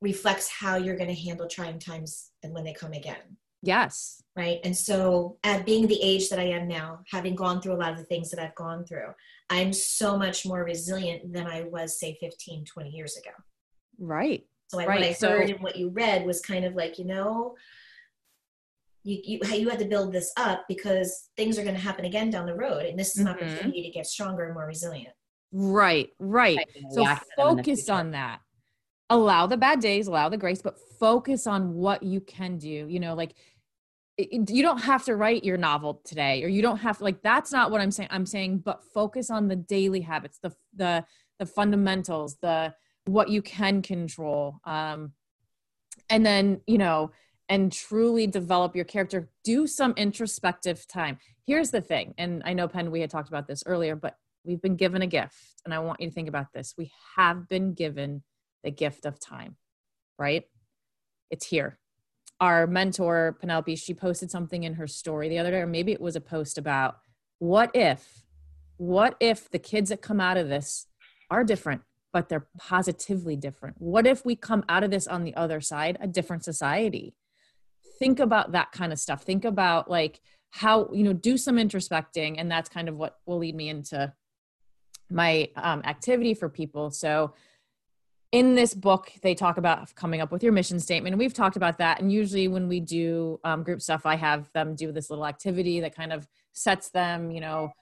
reflects 0.00 0.50
how 0.50 0.76
you're 0.76 0.96
going 0.96 1.14
to 1.14 1.22
handle 1.22 1.46
trying 1.46 1.78
times 1.78 2.30
and 2.42 2.52
when 2.52 2.64
they 2.64 2.72
come 2.72 2.92
again 2.92 3.36
Yes. 3.62 4.22
Right. 4.36 4.58
And 4.64 4.76
so, 4.76 5.36
at 5.44 5.66
being 5.66 5.86
the 5.86 6.00
age 6.02 6.30
that 6.30 6.38
I 6.38 6.44
am 6.44 6.66
now, 6.66 7.00
having 7.10 7.34
gone 7.34 7.60
through 7.60 7.74
a 7.74 7.76
lot 7.76 7.92
of 7.92 7.98
the 7.98 8.04
things 8.04 8.30
that 8.30 8.40
I've 8.40 8.54
gone 8.54 8.84
through, 8.84 9.08
I'm 9.50 9.72
so 9.72 10.16
much 10.16 10.46
more 10.46 10.64
resilient 10.64 11.32
than 11.32 11.46
I 11.46 11.62
was, 11.62 11.98
say, 11.98 12.16
15, 12.20 12.64
20 12.64 12.90
years 12.90 13.16
ago. 13.16 13.30
Right. 13.98 14.46
So, 14.68 14.78
right. 14.78 14.88
what 14.88 15.02
I 15.02 15.12
so, 15.12 15.30
heard 15.30 15.50
and 15.50 15.60
what 15.60 15.76
you 15.76 15.90
read 15.90 16.24
was 16.24 16.40
kind 16.40 16.64
of 16.64 16.74
like, 16.74 16.98
you 16.98 17.04
know, 17.04 17.56
you, 19.02 19.18
you, 19.24 19.40
you 19.52 19.68
had 19.68 19.78
to 19.80 19.84
build 19.84 20.12
this 20.12 20.32
up 20.36 20.64
because 20.68 21.28
things 21.36 21.58
are 21.58 21.62
going 21.62 21.74
to 21.74 21.80
happen 21.80 22.04
again 22.04 22.30
down 22.30 22.46
the 22.46 22.54
road. 22.54 22.86
And 22.86 22.98
this 22.98 23.10
is 23.10 23.18
an 23.18 23.26
mm-hmm. 23.26 23.44
opportunity 23.44 23.82
to 23.82 23.90
get 23.90 24.06
stronger 24.06 24.44
and 24.44 24.54
more 24.54 24.66
resilient. 24.66 25.14
Right. 25.52 26.10
Right. 26.18 26.58
So, 26.92 27.04
focus 27.36 27.88
on 27.90 28.12
that 28.12 28.40
allow 29.10 29.44
the 29.46 29.56
bad 29.56 29.80
days 29.80 30.06
allow 30.06 30.28
the 30.28 30.36
grace 30.36 30.62
but 30.62 30.78
focus 30.98 31.46
on 31.46 31.74
what 31.74 32.02
you 32.02 32.20
can 32.20 32.56
do 32.56 32.86
you 32.88 33.00
know 33.00 33.14
like 33.14 33.30
it, 33.30 33.36
you 34.30 34.62
don't 34.62 34.82
have 34.82 35.04
to 35.04 35.16
write 35.16 35.44
your 35.44 35.56
novel 35.56 36.00
today 36.04 36.42
or 36.44 36.48
you 36.48 36.62
don't 36.62 36.78
have 36.78 36.98
to 36.98 37.04
like 37.04 37.22
that's 37.22 37.52
not 37.52 37.70
what 37.70 37.80
i'm 37.80 37.90
saying. 37.90 38.08
I'm 38.10 38.26
saying 38.26 38.58
but 38.58 38.84
focus 38.84 39.30
on 39.30 39.48
the 39.48 39.56
daily 39.56 40.00
habits 40.00 40.38
the 40.38 40.52
the 40.74 41.04
the 41.38 41.46
fundamentals 41.46 42.36
the 42.42 42.74
what 43.06 43.28
you 43.28 43.42
can 43.42 43.82
control 43.82 44.60
um 44.64 45.12
and 46.08 46.24
then 46.24 46.60
you 46.66 46.78
know 46.78 47.12
and 47.48 47.72
truly 47.72 48.28
develop 48.28 48.76
your 48.76 48.84
character. 48.84 49.28
Do 49.42 49.66
some 49.66 49.92
introspective 49.96 50.86
time. 50.86 51.18
Here's 51.46 51.70
the 51.70 51.80
thing 51.80 52.14
and 52.18 52.42
i 52.44 52.52
know 52.52 52.68
penn 52.68 52.90
we 52.90 53.00
had 53.00 53.10
talked 53.10 53.28
about 53.28 53.48
this 53.48 53.62
earlier 53.66 53.96
but 53.96 54.16
we've 54.44 54.62
been 54.62 54.76
given 54.76 55.02
a 55.02 55.06
gift 55.06 55.62
and 55.64 55.74
i 55.74 55.78
want 55.78 56.00
you 56.00 56.08
to 56.08 56.12
think 56.14 56.28
about 56.28 56.52
this. 56.54 56.74
We 56.78 56.92
have 57.16 57.48
been 57.48 57.74
given 57.74 58.22
the 58.62 58.70
gift 58.70 59.04
of 59.04 59.18
time 59.18 59.56
right? 60.18 60.44
It's 61.30 61.46
here 61.46 61.78
our 62.40 62.66
mentor 62.66 63.36
Penelope, 63.40 63.76
she 63.76 63.94
posted 63.94 64.30
something 64.30 64.64
in 64.64 64.74
her 64.74 64.86
story 64.86 65.28
the 65.28 65.38
other 65.38 65.50
day, 65.50 65.58
or 65.58 65.66
maybe 65.66 65.92
it 65.92 66.00
was 66.00 66.16
a 66.16 66.20
post 66.20 66.56
about 66.56 66.98
what 67.38 67.70
if, 67.74 68.24
what 68.78 69.16
if 69.20 69.50
the 69.50 69.58
kids 69.58 69.90
that 69.90 70.00
come 70.02 70.20
out 70.20 70.36
of 70.36 70.48
this 70.48 70.86
are 71.30 71.44
different, 71.44 71.82
but 72.12 72.28
they're 72.28 72.48
positively 72.58 73.36
different? 73.36 73.76
What 73.78 74.06
if 74.06 74.24
we 74.24 74.36
come 74.36 74.64
out 74.68 74.82
of 74.84 74.90
this 74.90 75.06
on 75.06 75.24
the 75.24 75.34
other 75.34 75.60
side, 75.60 75.98
a 76.00 76.06
different 76.06 76.44
society? 76.44 77.14
Think 77.98 78.20
about 78.20 78.52
that 78.52 78.72
kind 78.72 78.92
of 78.92 78.98
stuff. 78.98 79.22
Think 79.22 79.44
about 79.44 79.90
like 79.90 80.20
how, 80.50 80.88
you 80.92 81.04
know, 81.04 81.12
do 81.12 81.36
some 81.36 81.56
introspecting. 81.56 82.36
And 82.38 82.50
that's 82.50 82.68
kind 82.68 82.88
of 82.88 82.96
what 82.96 83.18
will 83.26 83.38
lead 83.38 83.54
me 83.54 83.68
into 83.68 84.12
my 85.10 85.50
um, 85.56 85.82
activity 85.84 86.34
for 86.34 86.48
people. 86.48 86.90
So, 86.90 87.34
in 88.32 88.54
this 88.54 88.74
book 88.74 89.12
they 89.22 89.34
talk 89.34 89.56
about 89.56 89.92
coming 89.94 90.20
up 90.20 90.30
with 90.30 90.42
your 90.42 90.52
mission 90.52 90.78
statement 90.78 91.12
and 91.12 91.18
we've 91.18 91.34
talked 91.34 91.56
about 91.56 91.78
that 91.78 92.00
and 92.00 92.12
usually 92.12 92.46
when 92.46 92.68
we 92.68 92.78
do 92.78 93.40
um, 93.44 93.62
group 93.62 93.82
stuff 93.82 94.06
i 94.06 94.14
have 94.14 94.50
them 94.52 94.74
do 94.74 94.92
this 94.92 95.10
little 95.10 95.26
activity 95.26 95.80
that 95.80 95.94
kind 95.94 96.12
of 96.12 96.28
sets 96.52 96.90
them 96.90 97.30
you 97.30 97.40
know. 97.40 97.72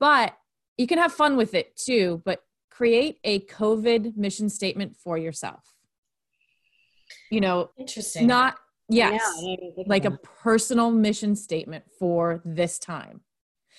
But 0.00 0.36
you 0.76 0.86
can 0.86 0.98
have 0.98 1.12
fun 1.12 1.36
with 1.36 1.54
it 1.54 1.76
too 1.76 2.22
but 2.24 2.42
create 2.70 3.18
a 3.24 3.40
covid 3.40 4.16
mission 4.16 4.48
statement 4.48 4.96
for 4.96 5.18
yourself. 5.18 5.74
You 7.30 7.40
know 7.40 7.70
interesting. 7.78 8.26
not 8.26 8.56
yes 8.88 9.22
yeah, 9.42 9.56
like 9.86 10.04
a 10.04 10.12
personal 10.42 10.90
mission 10.90 11.34
statement 11.36 11.84
for 11.98 12.42
this 12.44 12.78
time. 12.78 13.20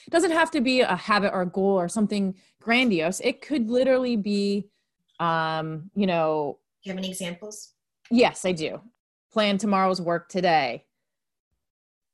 It 0.07 0.11
doesn't 0.11 0.31
have 0.31 0.51
to 0.51 0.61
be 0.61 0.81
a 0.81 0.95
habit 0.95 1.31
or 1.33 1.41
a 1.41 1.45
goal 1.45 1.79
or 1.79 1.89
something 1.89 2.35
grandiose. 2.61 3.19
It 3.19 3.41
could 3.41 3.69
literally 3.69 4.15
be 4.15 4.69
um, 5.19 5.89
you 5.95 6.07
know, 6.07 6.59
do 6.83 6.89
you 6.89 6.93
have 6.93 6.99
any 6.99 7.09
examples? 7.09 7.73
Yes, 8.09 8.45
I 8.45 8.51
do. 8.51 8.81
Plan 9.31 9.57
tomorrow's 9.57 10.01
work 10.01 10.29
today. 10.29 10.85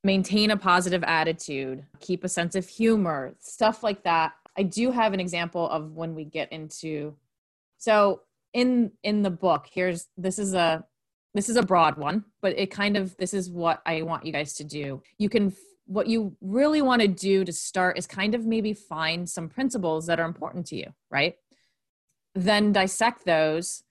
Maintain 0.04 0.52
a 0.52 0.58
positive 0.58 1.04
attitude, 1.04 1.86
keep 2.00 2.24
a 2.24 2.30
sense 2.30 2.56
of 2.56 2.68
humor, 2.68 3.36
stuff 3.40 3.84
like 3.84 4.04
that. 4.04 4.34
I 4.58 4.64
do 4.64 4.92
have 4.92 5.14
an 5.14 5.20
example 5.20 5.68
of 5.70 5.94
when 5.94 6.14
we 6.16 6.26
get 6.26 6.52
into 6.52 7.16
so 7.78 8.22
in 8.54 8.92
in 9.04 9.22
the 9.22 9.30
book 9.30 9.68
here's 9.72 10.08
this 10.18 10.40
is 10.40 10.54
a 10.54 10.84
this 11.34 11.50
is 11.50 11.58
a 11.58 11.64
broad 11.64 11.98
one 11.98 12.24
but 12.42 12.58
it 12.58 12.72
kind 12.72 12.98
of 12.98 13.16
this 13.18 13.34
is 13.34 13.50
what 13.50 13.82
i 13.86 14.02
want 14.02 14.26
you 14.26 14.32
guys 14.32 14.54
to 14.54 14.64
do 14.64 15.04
you 15.18 15.30
can 15.30 15.54
what 15.86 16.08
you 16.08 16.36
really 16.42 16.82
want 16.82 17.02
to 17.02 17.08
do 17.08 17.46
to 17.46 17.54
start 17.54 17.98
is 17.98 18.08
kind 18.08 18.34
of 18.34 18.46
maybe 18.46 18.74
find 18.74 19.30
some 19.30 19.48
principles 19.48 20.08
that 20.08 20.20
are 20.20 20.26
important 20.26 20.66
to 20.66 20.76
you 20.76 20.88
right 21.12 21.36
then 22.36 22.72
dissect 22.72 23.25
those 23.25 23.84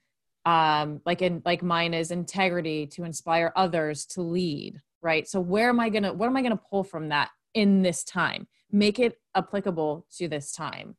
um 0.44 1.00
like 1.04 1.22
in 1.22 1.42
like 1.44 1.62
mine 1.62 1.94
is 1.94 2.10
integrity 2.10 2.86
to 2.86 3.02
inspire 3.04 3.52
others 3.56 4.06
to 4.06 4.20
lead 4.20 4.80
right? 5.04 5.28
So 5.28 5.38
where 5.38 5.68
am 5.68 5.78
i 5.78 5.90
gonna 5.90 6.12
what 6.12 6.26
am 6.26 6.36
i 6.36 6.42
gonna 6.42 6.56
pull 6.56 6.82
from 6.82 7.10
that 7.10 7.30
in 7.52 7.82
this 7.82 8.02
time? 8.02 8.48
Make 8.72 8.98
it 8.98 9.20
applicable 9.36 10.06
to 10.16 10.26
this 10.26 10.50
time. 10.50 10.96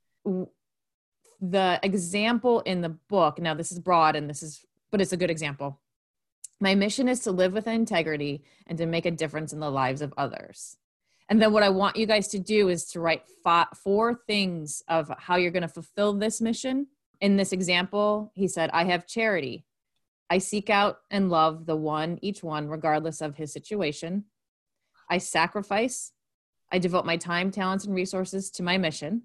The 1.41 1.79
example 1.83 2.61
in 2.61 2.79
the 2.79 2.95
book 3.09 3.39
now 3.41 3.55
this 3.55 3.71
is 3.73 3.79
broad 3.79 4.15
and 4.15 4.29
this 4.29 4.41
is 4.43 4.63
but 4.91 5.01
it's 5.01 5.11
a 5.11 5.17
good 5.17 5.31
example. 5.31 5.81
My 6.61 6.73
mission 6.75 7.09
is 7.09 7.19
to 7.21 7.31
live 7.31 7.51
with 7.51 7.67
integrity 7.67 8.43
and 8.67 8.77
to 8.77 8.85
make 8.85 9.05
a 9.05 9.11
difference 9.11 9.51
in 9.51 9.59
the 9.59 9.69
lives 9.69 10.01
of 10.01 10.13
others. 10.15 10.77
And 11.27 11.41
then 11.41 11.51
what 11.51 11.63
i 11.63 11.69
want 11.69 11.97
you 11.97 12.05
guys 12.05 12.27
to 12.29 12.39
do 12.39 12.69
is 12.69 12.85
to 12.91 12.99
write 12.99 13.23
four 13.83 14.21
things 14.27 14.83
of 14.87 15.11
how 15.17 15.35
you're 15.37 15.51
going 15.51 15.63
to 15.63 15.67
fulfill 15.67 16.13
this 16.13 16.39
mission 16.39 16.87
in 17.21 17.37
this 17.37 17.51
example, 17.51 18.31
he 18.35 18.47
said, 18.47 18.69
I 18.73 18.85
have 18.85 19.07
charity. 19.07 19.65
I 20.29 20.39
seek 20.39 20.69
out 20.69 20.99
and 21.11 21.29
love 21.29 21.65
the 21.65 21.75
one, 21.75 22.19
each 22.21 22.43
one, 22.43 22.67
regardless 22.67 23.21
of 23.21 23.35
his 23.35 23.53
situation. 23.53 24.25
I 25.09 25.19
sacrifice. 25.19 26.11
I 26.71 26.79
devote 26.79 27.05
my 27.05 27.17
time, 27.17 27.51
talents, 27.51 27.85
and 27.85 27.93
resources 27.93 28.49
to 28.51 28.63
my 28.63 28.77
mission. 28.77 29.23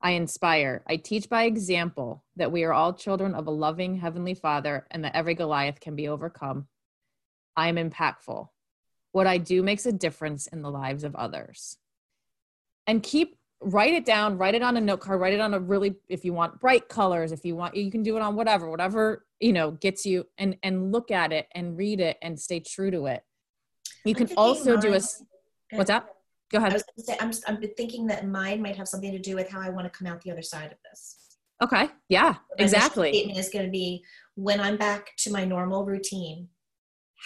I 0.00 0.12
inspire. 0.12 0.84
I 0.86 0.96
teach 0.96 1.28
by 1.28 1.44
example 1.44 2.24
that 2.36 2.52
we 2.52 2.62
are 2.64 2.72
all 2.72 2.92
children 2.92 3.34
of 3.34 3.46
a 3.46 3.50
loving 3.50 3.96
Heavenly 3.96 4.34
Father 4.34 4.86
and 4.90 5.02
that 5.04 5.16
every 5.16 5.34
Goliath 5.34 5.80
can 5.80 5.96
be 5.96 6.08
overcome. 6.08 6.68
I 7.56 7.68
am 7.68 7.76
impactful. 7.76 8.48
What 9.12 9.26
I 9.26 9.38
do 9.38 9.62
makes 9.62 9.86
a 9.86 9.92
difference 9.92 10.46
in 10.46 10.62
the 10.62 10.70
lives 10.70 11.04
of 11.04 11.14
others. 11.16 11.78
And 12.86 13.02
keep 13.02 13.36
write 13.60 13.94
it 13.94 14.04
down, 14.04 14.36
write 14.36 14.54
it 14.54 14.62
on 14.62 14.76
a 14.76 14.80
note 14.80 15.00
card, 15.00 15.20
write 15.20 15.32
it 15.32 15.40
on 15.40 15.54
a 15.54 15.60
really 15.60 15.94
if 16.08 16.24
you 16.24 16.32
want 16.32 16.60
bright 16.60 16.88
colors, 16.88 17.32
if 17.32 17.44
you 17.44 17.56
want 17.56 17.74
you 17.74 17.90
can 17.90 18.02
do 18.02 18.16
it 18.16 18.22
on 18.22 18.36
whatever, 18.36 18.68
whatever, 18.70 19.24
you 19.40 19.52
know, 19.52 19.72
gets 19.72 20.04
you 20.04 20.26
and 20.38 20.56
and 20.62 20.92
look 20.92 21.10
at 21.10 21.32
it 21.32 21.48
and 21.54 21.76
read 21.76 22.00
it 22.00 22.18
and 22.22 22.38
stay 22.38 22.60
true 22.60 22.90
to 22.90 23.06
it. 23.06 23.24
You 24.04 24.14
can 24.14 24.28
also 24.36 24.76
do 24.76 24.94
a 24.94 25.00
what's 25.72 25.88
that? 25.88 26.06
Go 26.50 26.58
ahead. 26.58 26.72
I 26.72 26.74
was 26.74 26.84
say, 26.98 27.16
I'm, 27.20 27.32
I'm 27.48 27.60
thinking 27.76 28.06
that 28.08 28.28
mine 28.28 28.62
might 28.62 28.76
have 28.76 28.86
something 28.86 29.10
to 29.10 29.18
do 29.18 29.34
with 29.34 29.48
how 29.48 29.60
I 29.60 29.70
want 29.70 29.90
to 29.90 29.98
come 29.98 30.06
out 30.06 30.20
the 30.20 30.30
other 30.30 30.42
side 30.42 30.70
of 30.70 30.78
this. 30.88 31.16
Okay. 31.62 31.88
Yeah, 32.08 32.34
My 32.58 32.64
exactly. 32.64 33.12
Statement 33.12 33.38
is 33.38 33.48
going 33.48 33.64
to 33.64 33.70
be 33.70 34.04
when 34.34 34.60
I'm 34.60 34.76
back 34.76 35.12
to 35.18 35.32
my 35.32 35.44
normal 35.44 35.84
routine. 35.84 36.48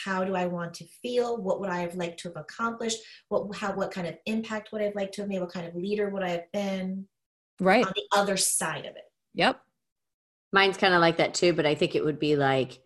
How 0.05 0.25
do 0.25 0.35
I 0.35 0.47
want 0.47 0.75
to 0.75 0.85
feel? 1.02 1.37
What 1.37 1.61
would 1.61 1.71
I 1.71 1.81
have 1.81 1.95
liked 1.95 2.21
to 2.21 2.28
have 2.28 2.37
accomplished? 2.37 2.99
What 3.28 3.57
how 3.57 3.73
what 3.75 3.90
kind 3.90 4.07
of 4.07 4.17
impact 4.26 4.71
would 4.73 4.81
I 4.81 4.87
have 4.87 4.95
liked 4.95 5.14
to 5.14 5.23
have 5.23 5.28
made? 5.28 5.40
What 5.40 5.52
kind 5.52 5.67
of 5.67 5.75
leader 5.75 6.09
would 6.11 6.23
I 6.23 6.31
have 6.31 6.52
been? 6.52 7.07
Right. 7.61 7.85
On 7.85 7.93
the 7.95 8.07
other 8.17 8.37
side 8.37 8.87
of 8.87 8.97
it. 8.97 9.11
Yep. 9.35 9.61
Mine's 10.52 10.76
kind 10.76 10.95
of 10.95 11.00
like 11.00 11.17
that 11.19 11.35
too, 11.35 11.52
but 11.52 11.67
I 11.67 11.75
think 11.75 11.95
it 11.95 12.05
would 12.05 12.19
be 12.19 12.37
like 12.37 12.78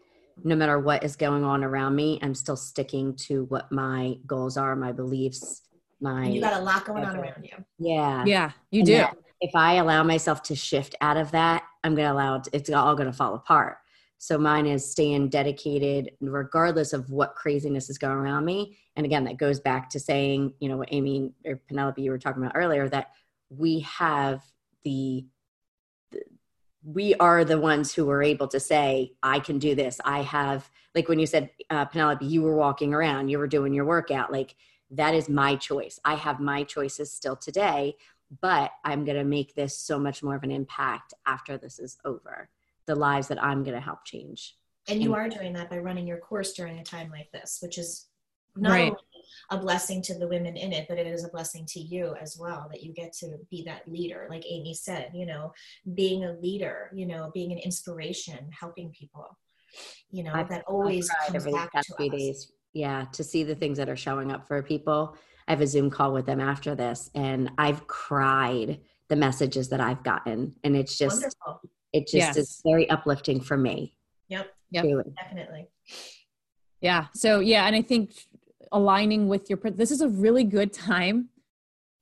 no 0.45 0.57
matter 0.57 0.78
what 0.78 1.04
is 1.04 1.16
going 1.16 1.45
on 1.45 1.62
around 1.62 1.95
me, 1.95 2.19
I'm 2.23 2.35
still 2.35 2.57
sticking 2.57 3.14
to 3.28 3.45
what 3.45 3.71
my 3.71 4.14
goals 4.26 4.57
are, 4.57 4.75
my 4.75 4.92
beliefs, 4.92 5.62
my 6.00 6.25
And 6.25 6.35
you 6.35 6.40
got 6.40 6.59
a 6.59 6.64
lot 6.64 6.85
going 6.85 7.04
on 7.04 7.16
around 7.16 7.45
you. 7.45 7.64
yeah. 7.78 8.25
Yeah, 8.25 8.50
you 8.71 8.81
And 8.81 8.87
do. 8.87 9.04
if 9.40 9.54
I 9.54 9.75
allow 9.75 10.02
myself 10.02 10.42
to 10.45 10.57
shift 10.57 10.95
out 11.00 11.16
of 11.16 11.31
that, 11.33 11.64
I'm 11.85 11.95
going 11.95 12.09
to 12.09 12.14
allow 12.14 12.37
it, 12.37 12.49
it's 12.52 12.71
all 12.71 12.95
going 12.95 13.11
to 13.11 13.16
fall 13.16 13.35
apart. 13.35 13.76
So 14.23 14.38
mine 14.38 14.67
is 14.67 14.88
staying 14.88 15.31
dedicated 15.31 16.12
regardless 16.21 16.93
of 16.93 17.11
what 17.11 17.35
craziness 17.35 17.91
is 17.91 17.99
going 17.99 18.14
around 18.14 18.45
me. 18.45 18.79
And 18.95 19.05
again, 19.05 19.25
that 19.25 19.37
goes 19.37 19.59
back 19.59 19.91
to 19.91 19.99
saying, 19.99 20.52
you 20.61 20.69
know, 20.69 20.76
what 20.76 20.91
Amy 20.93 21.33
or 21.45 21.57
Penelope 21.67 22.00
you 22.00 22.12
were 22.12 22.19
talking 22.19 22.41
about 22.41 22.55
earlier 22.55 22.88
that 22.88 23.11
we 23.50 23.81
have 23.81 24.41
the 24.85 25.26
we 26.85 27.17
are 27.17 27.45
the 27.45 27.59
ones 27.59 27.93
who 27.93 28.07
were 28.07 28.23
able 28.23 28.47
to 28.47 28.61
say, 28.61 29.12
I 29.25 29.41
can 29.41 29.59
do 29.59 29.75
this. 29.75 30.00
I 30.05 30.23
have, 30.23 30.71
like 30.95 31.09
when 31.09 31.19
you 31.19 31.26
said, 31.26 31.50
uh, 31.71 31.87
Penelope, 31.87 32.25
you 32.25 32.43
were 32.43 32.55
walking 32.55 32.95
around, 32.95 33.29
you 33.29 33.38
were 33.38 33.49
doing 33.49 33.75
your 33.75 33.87
workout. 33.87 34.31
Like 34.31 34.55
that 34.93 35.17
is 35.17 35.29
my 35.29 35.57
choice. 35.57 35.99
I 36.05 36.14
have 36.14 36.38
my 36.38 36.62
choices 36.62 37.11
still 37.11 37.35
today, 37.35 37.97
but 38.41 38.71
I'm 38.85 39.05
going 39.05 39.19
to 39.19 39.25
make 39.25 39.57
this 39.57 39.76
so 39.76 39.99
much 39.99 40.23
more 40.23 40.37
of 40.37 40.45
an 40.45 40.52
impact 40.52 41.12
after 41.26 41.59
this 41.59 41.81
is 41.81 41.99
over. 42.05 42.49
The 42.87 42.95
lives 42.95 43.29
that 43.29 43.43
I'm 43.43 43.62
going 43.62 43.75
to 43.77 43.81
help 43.81 44.05
change. 44.05 44.57
And 44.89 45.03
you 45.03 45.15
are 45.15 45.29
doing 45.29 45.53
that 45.53 45.71
by 45.71 45.79
running 45.79 46.07
your 46.07 46.19
course 46.19 46.53
during 46.55 46.79
a 46.79 46.85
time 46.85 47.11
like 47.11 47.31
this, 47.33 47.59
which 47.62 47.79
is 47.79 48.09
not 48.57 48.73
Right. 48.73 48.91
only 48.91 48.99
a 49.51 49.59
blessing 49.59 50.03
to 50.03 50.19
the 50.19 50.27
women 50.29 50.57
in 50.57 50.73
it, 50.73 50.87
but 50.89 50.99
it 50.99 51.07
is 51.07 51.25
a 51.25 51.29
blessing 51.29 51.65
to 51.67 51.81
you 51.81 52.15
as 52.21 52.37
well 52.39 52.67
that 52.71 52.83
you 52.83 52.93
get 52.93 53.12
to 53.15 53.39
be 53.51 53.62
that 53.65 53.87
leader. 53.91 54.27
Like 54.29 54.45
Amy 54.47 54.75
said, 54.75 55.12
you 55.15 55.25
know, 55.27 55.53
being 55.95 56.25
a 56.25 56.33
leader, 56.33 56.91
you 56.93 57.07
know, 57.07 57.31
being 57.33 57.53
an 57.53 57.59
inspiration, 57.59 58.51
helping 58.59 58.91
people, 58.91 59.39
you 60.11 60.25
know, 60.25 60.33
I've- 60.35 60.49
that 60.51 60.65
always 60.67 61.09
comes 61.29 61.45
back 61.47 61.71
to 61.73 61.95
few 61.97 62.07
us. 62.07 62.12
days. 62.12 62.53
Yeah, 62.75 63.05
to 63.12 63.23
see 63.23 63.45
the 63.45 63.55
things 63.55 63.79
that 63.79 63.89
are 63.89 63.97
showing 63.97 64.33
up 64.33 64.47
for 64.47 64.62
people. 64.62 65.17
I 65.47 65.53
have 65.53 65.61
a 65.61 65.67
Zoom 65.67 65.91
call 65.91 66.12
with 66.12 66.27
them 66.27 66.41
after 66.41 66.75
this, 66.75 67.11
and 67.15 67.51
I've 67.59 67.87
cried 67.87 68.81
the 69.09 69.17
messages 69.17 69.69
that 69.71 69.81
I've 69.81 70.03
gotten, 70.03 70.57
and 70.65 70.75
it's 70.77 70.97
just 70.99 71.17
Wonderful. 71.23 71.71
It 71.93 72.03
just 72.03 72.15
Yes. 72.15 72.37
is 72.37 72.61
very 72.65 72.89
uplifting 72.91 73.41
for 73.41 73.57
me. 73.57 73.95
Yep, 74.29 74.47
Yep. 74.71 74.85
Truly. 74.85 75.15
definitely. 75.17 75.69
Yeah. 76.81 77.07
So 77.15 77.41
yeah, 77.41 77.67
and 77.67 77.77
I 77.77 77.83
think 77.83 78.13
aligning 78.73 79.29
with 79.29 79.49
your 79.51 79.59
this 79.59 79.91
is 79.91 80.01
a 80.01 80.09
really 80.09 80.45
good 80.45 80.73
time 80.73 81.29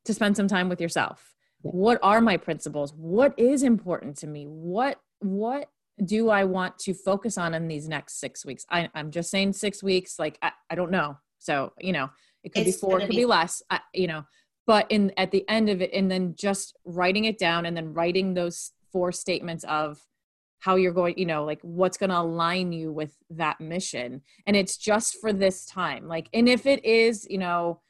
to 0.04 0.14
spend 0.14 0.36
some 0.36 0.48
time 0.48 0.68
with 0.68 0.80
yourself. 0.80 1.34
Yeah. 1.62 1.72
What 1.72 1.98
are 2.02 2.20
my 2.20 2.36
principles? 2.36 2.92
What 2.94 3.38
is 3.38 3.62
important 3.62 4.16
to 4.18 4.26
me? 4.26 4.46
What 4.46 5.00
what 5.18 5.68
do 6.02 6.30
I 6.30 6.44
want 6.44 6.78
to 6.78 6.94
focus 6.94 7.36
on 7.36 7.52
in 7.52 7.68
these 7.68 7.86
next 7.88 8.20
six 8.20 8.46
weeks? 8.46 8.64
I, 8.70 8.88
I'm 8.94 9.10
just 9.10 9.30
saying 9.30 9.52
six 9.52 9.82
weeks. 9.82 10.18
Like 10.18 10.38
I, 10.40 10.52
I 10.70 10.74
don't 10.74 10.90
know. 10.90 11.18
So 11.38 11.72
you 11.80 11.92
know, 11.92 12.08
it 12.42 12.52
could 12.54 12.66
It's 12.66 12.76
be 12.76 12.80
four, 12.80 12.98
it 12.98 13.02
could 13.02 13.10
be- 13.10 13.16
be 13.16 13.26
less. 13.26 13.62
I, 13.68 13.80
you 13.92 14.06
know, 14.06 14.24
but 14.66 14.86
in 14.90 15.12
at 15.18 15.30
the 15.30 15.46
end 15.48 15.68
of 15.68 15.82
it, 15.82 15.90
and 15.92 16.10
then 16.10 16.34
just 16.38 16.74
writing 16.84 17.24
it 17.26 17.38
down, 17.38 17.66
and 17.66 17.76
then 17.76 17.92
writing 17.92 18.32
those 18.32 18.70
four 18.92 19.12
statements 19.12 19.64
of 19.64 19.98
how 20.60 20.76
you're 20.76 20.92
going 20.92 21.14
you 21.16 21.26
know 21.26 21.44
like 21.44 21.58
what's 21.62 21.96
going 21.96 22.10
to 22.10 22.18
align 22.18 22.72
you 22.72 22.92
with 22.92 23.16
that 23.30 23.60
mission. 23.60 24.22
And 24.46 24.56
it's 24.56 24.76
just 24.76 25.20
for 25.20 25.32
this 25.32 25.66
time. 25.66 26.06
Like 26.06 26.28
and 26.32 26.48
if 26.48 26.66
it 26.66 26.84
is 26.84 27.26
you 27.28 27.38
know 27.38 27.80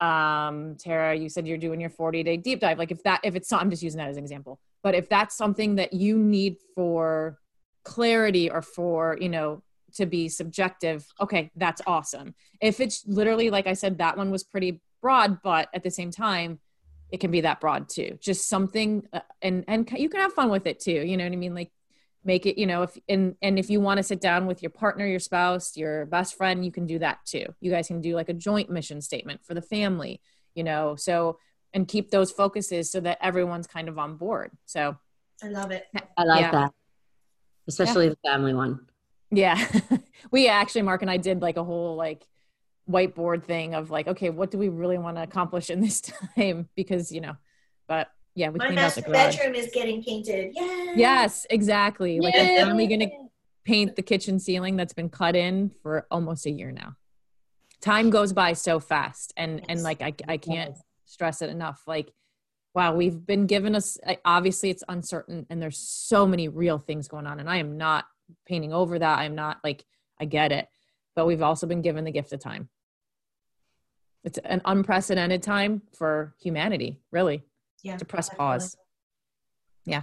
um 0.00 0.76
tara 0.78 1.14
you 1.16 1.28
said 1.28 1.46
you're 1.46 1.58
doing 1.58 1.80
your 1.80 1.90
40 1.90 2.22
day 2.22 2.36
deep 2.36 2.60
dive. 2.60 2.78
Like 2.78 2.90
if 2.90 3.02
that 3.04 3.20
if 3.22 3.34
it's 3.36 3.52
i'm 3.52 3.70
just 3.70 3.82
using 3.82 3.98
that 3.98 4.08
as 4.08 4.16
an 4.16 4.24
example. 4.24 4.58
But 4.82 4.94
if 4.94 5.08
that's 5.08 5.36
something 5.36 5.76
that 5.76 5.92
you 5.92 6.18
need 6.18 6.56
for 6.74 7.38
clarity 7.84 8.50
or 8.50 8.62
for 8.62 9.16
you 9.20 9.28
know 9.28 9.62
to 9.94 10.04
be 10.04 10.28
subjective 10.28 11.06
okay 11.20 11.50
that's 11.56 11.82
awesome. 11.86 12.34
If 12.60 12.80
it's 12.80 13.06
literally 13.06 13.50
like 13.50 13.66
i 13.66 13.74
said 13.74 13.98
that 13.98 14.16
one 14.16 14.30
was 14.30 14.44
pretty 14.44 14.80
broad 15.00 15.42
but 15.42 15.68
at 15.74 15.82
the 15.82 15.90
same 15.90 16.10
time 16.10 16.58
it 17.10 17.20
can 17.20 17.30
be 17.30 17.40
that 17.42 17.60
broad 17.60 17.88
too. 17.88 18.18
Just 18.20 18.48
something 18.48 19.06
uh, 19.12 19.20
and 19.42 19.64
and 19.68 19.90
you 19.96 20.08
can 20.08 20.20
have 20.20 20.32
fun 20.32 20.50
with 20.50 20.66
it 20.66 20.78
too 20.80 20.92
you 20.92 21.16
know 21.16 21.24
what 21.24 21.32
i 21.32 21.36
mean? 21.36 21.54
Like 21.54 21.70
make 22.24 22.46
it 22.46 22.58
you 22.58 22.66
know 22.66 22.82
if 22.82 22.98
and 23.08 23.36
and 23.40 23.58
if 23.58 23.70
you 23.70 23.80
want 23.80 23.98
to 23.98 24.02
sit 24.02 24.20
down 24.20 24.46
with 24.46 24.62
your 24.62 24.70
partner 24.70 25.06
your 25.06 25.20
spouse 25.20 25.76
your 25.76 26.04
best 26.06 26.36
friend 26.36 26.64
you 26.64 26.72
can 26.72 26.86
do 26.86 26.98
that 26.98 27.18
too. 27.24 27.46
You 27.60 27.70
guys 27.70 27.86
can 27.86 28.00
do 28.00 28.14
like 28.14 28.28
a 28.28 28.34
joint 28.34 28.68
mission 28.70 29.00
statement 29.00 29.40
for 29.44 29.54
the 29.54 29.62
family 29.62 30.20
you 30.54 30.64
know 30.64 30.96
so 30.96 31.38
and 31.74 31.86
keep 31.86 32.10
those 32.10 32.30
focuses 32.32 32.90
so 32.90 33.00
that 33.00 33.18
everyone's 33.20 33.66
kind 33.66 33.88
of 33.88 33.98
on 33.98 34.16
board 34.16 34.50
so. 34.66 34.96
I 35.42 35.48
love 35.48 35.70
it. 35.70 35.86
I 36.16 36.24
like 36.24 36.40
Yeah. 36.40 36.50
that, 36.50 36.72
especially 37.68 38.08
the 38.08 38.18
family 38.26 38.54
one. 38.54 38.80
yeah. 39.30 39.64
We 40.32 40.48
actually 40.48 40.82
mark 40.82 41.00
and 41.02 41.10
i 41.10 41.16
did 41.16 41.40
like 41.40 41.56
a 41.56 41.62
whole 41.64 41.94
like 41.94 42.26
whiteboard 42.90 43.44
thing 43.44 43.74
of 43.74 43.90
like 43.90 44.08
okay 44.08 44.30
what 44.30 44.50
do 44.50 44.58
we 44.58 44.68
really 44.68 44.98
want 44.98 45.16
to 45.16 45.22
accomplish 45.22 45.68
in 45.70 45.80
this 45.80 46.00
time 46.36 46.68
because 46.74 47.12
you 47.12 47.20
know 47.20 47.36
but 47.86 48.08
yeah 48.34 48.48
we 48.48 48.58
My 48.58 48.66
cleaned 48.66 48.78
out 48.78 48.94
the 48.94 49.02
master 49.10 49.38
bedroom 49.40 49.54
is 49.54 49.70
getting 49.74 50.02
painted. 50.02 50.54
Yay! 50.54 50.92
yes 50.96 51.46
exactly 51.50 52.20
like 52.20 52.34
i'm 52.34 52.46
Yay! 52.46 52.60
finally 52.62 52.86
gonna 52.86 53.10
paint 53.68 53.96
the 53.96 54.02
kitchen 54.02 54.40
ceiling 54.40 54.76
that's 54.76 54.94
been 54.94 55.10
cut 55.10 55.36
in 55.36 55.70
for 55.82 56.06
almost 56.10 56.46
a 56.46 56.50
year 56.50 56.72
now. 56.72 56.96
Time 57.82 58.08
goes 58.08 58.32
by 58.32 58.54
so 58.54 58.80
fast, 58.80 59.34
and 59.36 59.62
and 59.68 59.82
like 59.82 60.00
I 60.00 60.14
I 60.26 60.38
can't 60.38 60.74
stress 61.04 61.42
it 61.42 61.50
enough. 61.50 61.82
Like, 61.86 62.10
wow, 62.74 62.94
we've 62.94 63.26
been 63.26 63.46
given 63.46 63.74
us. 63.74 63.98
Obviously, 64.24 64.70
it's 64.70 64.82
uncertain, 64.88 65.46
and 65.50 65.60
there's 65.60 65.76
so 65.78 66.26
many 66.26 66.48
real 66.48 66.78
things 66.78 67.08
going 67.08 67.26
on, 67.26 67.40
and 67.40 67.48
I 67.48 67.58
am 67.58 67.76
not 67.76 68.06
painting 68.46 68.72
over 68.72 68.98
that. 68.98 69.18
I'm 69.18 69.34
not 69.34 69.58
like 69.62 69.84
I 70.18 70.24
get 70.24 70.50
it, 70.50 70.66
but 71.14 71.26
we've 71.26 71.42
also 71.42 71.66
been 71.66 71.82
given 71.82 72.04
the 72.04 72.10
gift 72.10 72.32
of 72.32 72.40
time. 72.40 72.70
It's 74.28 74.38
an 74.44 74.60
unprecedented 74.66 75.42
time 75.42 75.80
for 75.94 76.34
humanity, 76.38 77.00
really 77.10 77.44
Yeah. 77.82 77.96
to 77.96 78.04
press 78.04 78.28
definitely. 78.28 78.44
pause. 78.58 78.76
Yeah. 79.86 80.02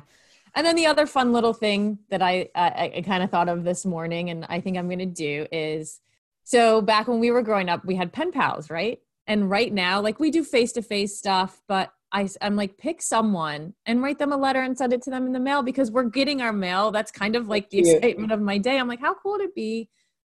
And 0.55 0.65
then 0.65 0.75
the 0.75 0.87
other 0.87 1.05
fun 1.05 1.31
little 1.31 1.53
thing 1.53 1.99
that 2.09 2.23
I 2.23 2.49
I, 2.55 2.93
I 2.97 3.01
kind 3.05 3.21
of 3.21 3.29
thought 3.29 3.49
of 3.49 3.63
this 3.63 3.85
morning, 3.85 4.31
and 4.31 4.45
I 4.49 4.61
think 4.61 4.77
I'm 4.77 4.87
going 4.87 4.97
to 4.99 5.05
do 5.05 5.45
is 5.51 5.99
so 6.43 6.81
back 6.81 7.07
when 7.07 7.19
we 7.19 7.29
were 7.29 7.43
growing 7.43 7.69
up, 7.69 7.85
we 7.85 7.93
had 7.95 8.11
pen 8.11 8.31
pals, 8.31 8.71
right? 8.71 8.99
And 9.27 9.47
right 9.49 9.71
now, 9.71 10.01
like 10.01 10.19
we 10.19 10.31
do 10.31 10.43
face 10.43 10.71
to 10.73 10.81
face 10.81 11.15
stuff, 11.17 11.61
but 11.67 11.91
I, 12.11 12.27
I'm 12.41 12.55
like, 12.55 12.77
pick 12.77 13.01
someone 13.03 13.73
and 13.85 14.01
write 14.01 14.17
them 14.17 14.31
a 14.31 14.37
letter 14.37 14.61
and 14.61 14.75
send 14.77 14.91
it 14.93 15.01
to 15.03 15.09
them 15.11 15.27
in 15.27 15.33
the 15.33 15.39
mail 15.39 15.61
because 15.61 15.91
we're 15.91 16.03
getting 16.03 16.41
our 16.41 16.53
mail. 16.53 16.89
That's 16.91 17.11
kind 17.11 17.35
of 17.35 17.47
like 17.47 17.69
the 17.69 17.81
Cute. 17.83 17.97
excitement 17.97 18.31
of 18.31 18.41
my 18.41 18.57
day. 18.57 18.79
I'm 18.79 18.87
like, 18.87 19.01
how 19.01 19.13
cool 19.13 19.33
would 19.33 19.41
it 19.41 19.53
be 19.55 19.89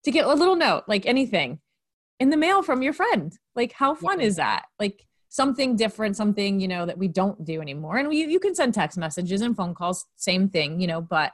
to 0.06 0.12
get 0.12 0.26
a 0.26 0.34
little 0.34 0.56
note, 0.56 0.84
like 0.88 1.06
anything, 1.06 1.60
in 2.20 2.30
the 2.30 2.38
mail 2.38 2.64
from 2.64 2.82
your 2.82 2.94
friend? 2.94 3.38
Like, 3.56 3.74
how 3.74 3.96
fun 3.96 4.20
Yeah. 4.20 4.28
is 4.28 4.36
that? 4.38 4.66
Like 4.80 5.06
something 5.30 5.76
different, 5.76 6.16
something 6.16 6.60
you 6.60 6.68
know 6.68 6.86
that 6.86 6.98
we 6.98 7.08
don't 7.08 7.44
do 7.44 7.62
anymore. 7.62 7.98
And 7.98 8.08
we, 8.10 8.26
you 8.26 8.40
can 8.40 8.56
send 8.56 8.74
text 8.74 8.98
messages 8.98 9.42
and 9.42 9.56
phone 9.56 9.74
calls, 9.76 10.06
same 10.16 10.50
thing, 10.50 10.80
you 10.80 10.88
know. 10.88 11.02
But 11.02 11.34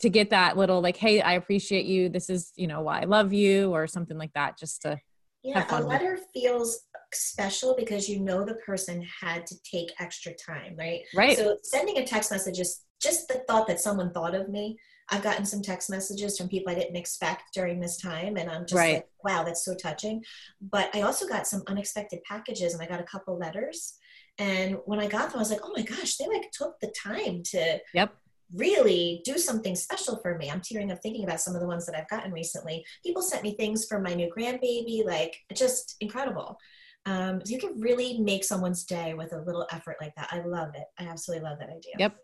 to 0.00 0.10
get 0.10 0.30
that 0.30 0.56
little 0.56 0.80
like, 0.80 0.96
hey, 0.96 1.20
I 1.20 1.34
appreciate 1.34 1.86
you. 1.86 2.08
This 2.08 2.28
is 2.28 2.52
you 2.56 2.66
know 2.66 2.80
why 2.82 3.02
I 3.02 3.04
love 3.04 3.32
you, 3.32 3.70
or 3.72 3.86
something 3.86 4.18
like 4.18 4.32
that, 4.34 4.58
just 4.58 4.82
to 4.82 4.98
Yeah, 5.42 5.60
have 5.60 5.66
a 5.66 5.68
fun 5.68 5.82
with. 5.84 5.92
letter 5.92 6.18
feels 6.32 6.80
special 7.14 7.74
because 7.76 8.08
you 8.08 8.20
know 8.20 8.44
the 8.44 8.54
person 8.54 9.06
had 9.20 9.46
to 9.46 9.54
take 9.70 9.92
extra 10.00 10.32
time, 10.34 10.74
right? 10.78 11.00
right. 11.14 11.36
So 11.36 11.58
sending 11.62 11.98
a 11.98 12.06
text 12.06 12.30
message 12.30 12.58
is 12.58 12.80
just 13.00 13.28
the 13.28 13.42
thought 13.46 13.66
that 13.66 13.80
someone 13.80 14.12
thought 14.12 14.34
of 14.34 14.48
me. 14.48 14.78
I've 15.12 15.22
gotten 15.22 15.44
some 15.44 15.60
text 15.62 15.90
messages 15.90 16.38
from 16.38 16.48
people 16.48 16.72
I 16.72 16.74
didn't 16.74 16.96
expect 16.96 17.52
during 17.54 17.80
this 17.80 17.98
time, 17.98 18.36
and 18.36 18.50
I'm 18.50 18.62
just 18.62 18.74
Right. 18.74 18.94
like, 18.94 19.08
wow, 19.22 19.44
that's 19.44 19.64
so 19.64 19.74
touching. 19.74 20.24
But 20.60 20.94
I 20.94 21.02
also 21.02 21.28
got 21.28 21.46
some 21.46 21.62
unexpected 21.66 22.22
packages, 22.24 22.72
and 22.72 22.82
I 22.82 22.86
got 22.86 23.00
a 23.00 23.04
couple 23.04 23.36
letters. 23.38 23.98
And 24.38 24.78
when 24.86 24.98
I 25.00 25.06
got 25.06 25.28
them, 25.30 25.36
I 25.36 25.40
was 25.40 25.50
like, 25.50 25.60
oh 25.62 25.72
my 25.76 25.82
gosh, 25.82 26.16
they 26.16 26.26
like 26.26 26.50
took 26.52 26.80
the 26.80 26.92
time 26.96 27.42
to 27.50 27.78
Yep. 27.92 28.14
really 28.54 29.20
do 29.24 29.36
something 29.36 29.76
special 29.76 30.16
for 30.22 30.36
me. 30.38 30.50
I'm 30.50 30.62
tearing 30.62 30.90
up 30.90 30.98
thinking 31.02 31.24
about 31.24 31.40
some 31.40 31.54
of 31.54 31.60
the 31.60 31.66
ones 31.66 31.84
that 31.86 31.94
I've 31.94 32.08
gotten 32.08 32.32
recently. 32.32 32.84
People 33.04 33.22
sent 33.22 33.42
me 33.42 33.54
things 33.54 33.86
for 33.86 34.00
my 34.00 34.14
new 34.14 34.30
grandbaby, 34.34 35.04
like 35.04 35.36
just 35.52 35.96
incredible. 36.00 36.56
Um, 37.04 37.40
so 37.44 37.52
you 37.52 37.58
can 37.58 37.78
really 37.80 38.18
make 38.20 38.44
someone's 38.44 38.84
day 38.84 39.12
with 39.12 39.32
a 39.32 39.42
little 39.42 39.66
effort 39.72 39.96
like 40.00 40.14
that. 40.16 40.28
I 40.32 40.40
love 40.40 40.70
it. 40.74 40.84
I 40.98 41.04
absolutely 41.04 41.44
love 41.44 41.58
that 41.58 41.68
idea. 41.68 41.94
Yep. 41.98 42.16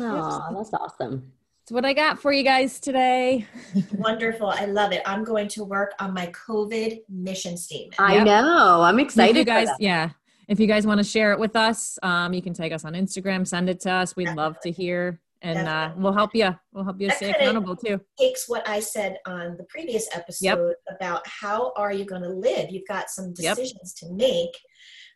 Oh, 0.00 0.54
that's 0.56 0.72
awesome. 0.72 1.32
That's 1.70 1.76
what 1.76 1.84
I 1.84 1.92
got 1.92 2.18
for 2.18 2.32
you 2.32 2.42
guys 2.42 2.80
today. 2.80 3.46
Wonderful. 3.94 4.48
I 4.48 4.64
love 4.64 4.90
it. 4.90 5.02
I'm 5.06 5.22
going 5.22 5.46
to 5.50 5.62
work 5.62 5.92
on 6.00 6.12
my 6.12 6.26
COVID 6.48 6.98
mission 7.08 7.56
statement. 7.56 7.94
I 8.00 8.16
Yep. 8.16 8.26
know. 8.26 8.80
I'm 8.82 8.98
excited. 8.98 9.36
you 9.36 9.44
guys, 9.44 9.68
yeah. 9.78 10.10
If 10.48 10.58
you 10.58 10.66
guys 10.66 10.84
want 10.84 10.98
to 10.98 11.04
share 11.04 11.30
it 11.32 11.38
with 11.38 11.54
us, 11.54 11.96
um, 12.02 12.32
you 12.34 12.42
can 12.42 12.54
tag 12.54 12.72
us 12.72 12.84
on 12.84 12.94
Instagram, 12.94 13.46
send 13.46 13.70
it 13.70 13.78
to 13.82 13.92
us. 13.92 14.16
We'd 14.16 14.34
love 14.34 14.58
to 14.64 14.72
hear, 14.72 15.20
and 15.42 15.68
uh, 15.68 15.92
we'll 15.96 16.12
help 16.12 16.34
you. 16.34 16.52
We'll 16.72 16.82
help 16.82 17.00
you 17.00 17.06
That 17.06 17.18
stay 17.18 17.30
accountable 17.30 17.76
too. 17.76 18.00
takes 18.18 18.48
what 18.48 18.68
I 18.68 18.80
said 18.80 19.18
on 19.24 19.56
the 19.56 19.62
previous 19.68 20.08
episode 20.12 20.74
about 20.90 21.22
how 21.24 21.72
are 21.76 21.92
you 21.92 22.04
going 22.04 22.22
to 22.22 22.30
live. 22.30 22.70
You've 22.70 22.88
got 22.88 23.10
some 23.10 23.32
Yep. 23.38 23.56
decisions 23.58 23.94
to 23.94 24.12
make 24.12 24.50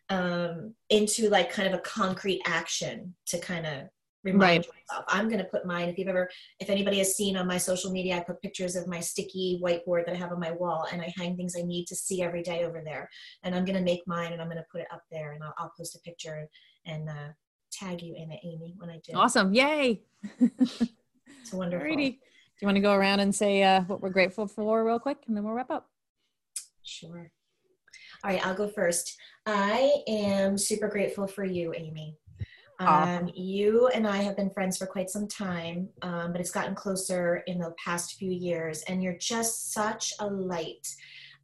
um, 0.07 0.73
into 0.89 1.27
like 1.29 1.51
kind 1.51 1.67
of 1.67 1.73
a 1.73 1.81
concrete 1.81 2.39
action 2.45 3.13
to 3.25 3.39
kind 3.39 3.65
of 3.65 3.89
remind 4.25 4.41
Right. 4.41 4.65
yourself. 4.65 5.05
I'm 5.07 5.29
going 5.29 5.39
to 5.39 5.45
put 5.45 5.65
mine. 5.65 5.87
If 5.87 5.97
you've 5.97 6.09
ever, 6.09 6.29
if 6.59 6.69
anybody 6.69 6.97
has 6.97 7.15
seen 7.15 7.37
on 7.37 7.47
my 7.47 7.57
social 7.57 7.91
media, 7.91 8.17
I 8.17 8.19
put 8.21 8.41
pictures 8.41 8.75
of 8.75 8.87
my 8.87 8.99
sticky 8.99 9.61
whiteboard 9.63 10.05
that 10.05 10.13
I 10.13 10.17
have 10.17 10.31
on 10.33 10.39
my 10.39 10.51
wall, 10.51 10.85
and 10.91 11.01
I 11.01 11.13
hang 11.15 11.37
things 11.37 11.55
I 11.57 11.61
need 11.61 11.85
to 11.87 11.95
see 11.95 12.21
every 12.21 12.43
day 12.43 12.65
over 12.65 12.81
there. 12.83 13.09
And 13.43 13.55
I'm 13.55 13.63
going 13.63 13.77
to 13.77 13.83
make 13.83 14.01
mine, 14.07 14.33
and 14.33 14.41
I'm 14.41 14.47
going 14.49 14.57
to 14.57 14.65
put 14.71 14.81
it 14.81 14.87
up 14.91 15.03
there, 15.11 15.31
and 15.31 15.43
I'll, 15.43 15.53
I'll 15.57 15.73
post 15.77 15.95
a 15.95 15.99
picture 15.99 16.49
and 16.85 17.07
uh, 17.07 17.29
tag 17.71 18.01
you 18.01 18.15
in 18.15 18.31
it, 18.31 18.39
Amy, 18.43 18.73
when 18.77 18.89
I 18.89 18.99
do. 19.05 19.13
Awesome! 19.13 19.53
Yay! 19.53 20.01
It's 20.39 21.53
wonderful. 21.53 21.87
Alrighty. 21.87 22.11
Do 22.11 22.61
you 22.61 22.65
want 22.67 22.77
to 22.77 22.81
go 22.81 22.93
around 22.93 23.19
and 23.19 23.33
say 23.35 23.63
uh, 23.63 23.81
what 23.81 24.01
we're 24.01 24.09
grateful 24.09 24.47
for 24.47 24.83
real 24.83 24.99
quick, 24.99 25.17
and 25.27 25.35
then 25.37 25.43
we'll 25.43 25.53
wrap 25.53 25.69
up? 25.69 25.89
Sure. 26.83 27.29
All 28.23 28.31
right, 28.31 28.45
I'll 28.45 28.55
go 28.55 28.67
first. 28.67 29.17
I 29.45 29.91
am 30.07 30.57
super 30.57 30.87
grateful 30.87 31.27
for 31.27 31.43
you, 31.43 31.73
Amy. 31.75 32.17
Aw. 32.79 33.17
Um, 33.17 33.31
you 33.33 33.87
and 33.87 34.07
I 34.07 34.17
have 34.17 34.35
been 34.35 34.49
friends 34.49 34.77
for 34.77 34.85
quite 34.85 35.09
some 35.09 35.27
time, 35.27 35.89
um, 36.01 36.31
but 36.31 36.41
it's 36.41 36.51
gotten 36.51 36.75
closer 36.75 37.37
in 37.47 37.59
the 37.59 37.73
past 37.83 38.15
few 38.15 38.31
years, 38.31 38.83
and 38.83 39.01
you're 39.01 39.17
just 39.17 39.71
such 39.73 40.13
a 40.19 40.27
light. 40.27 40.87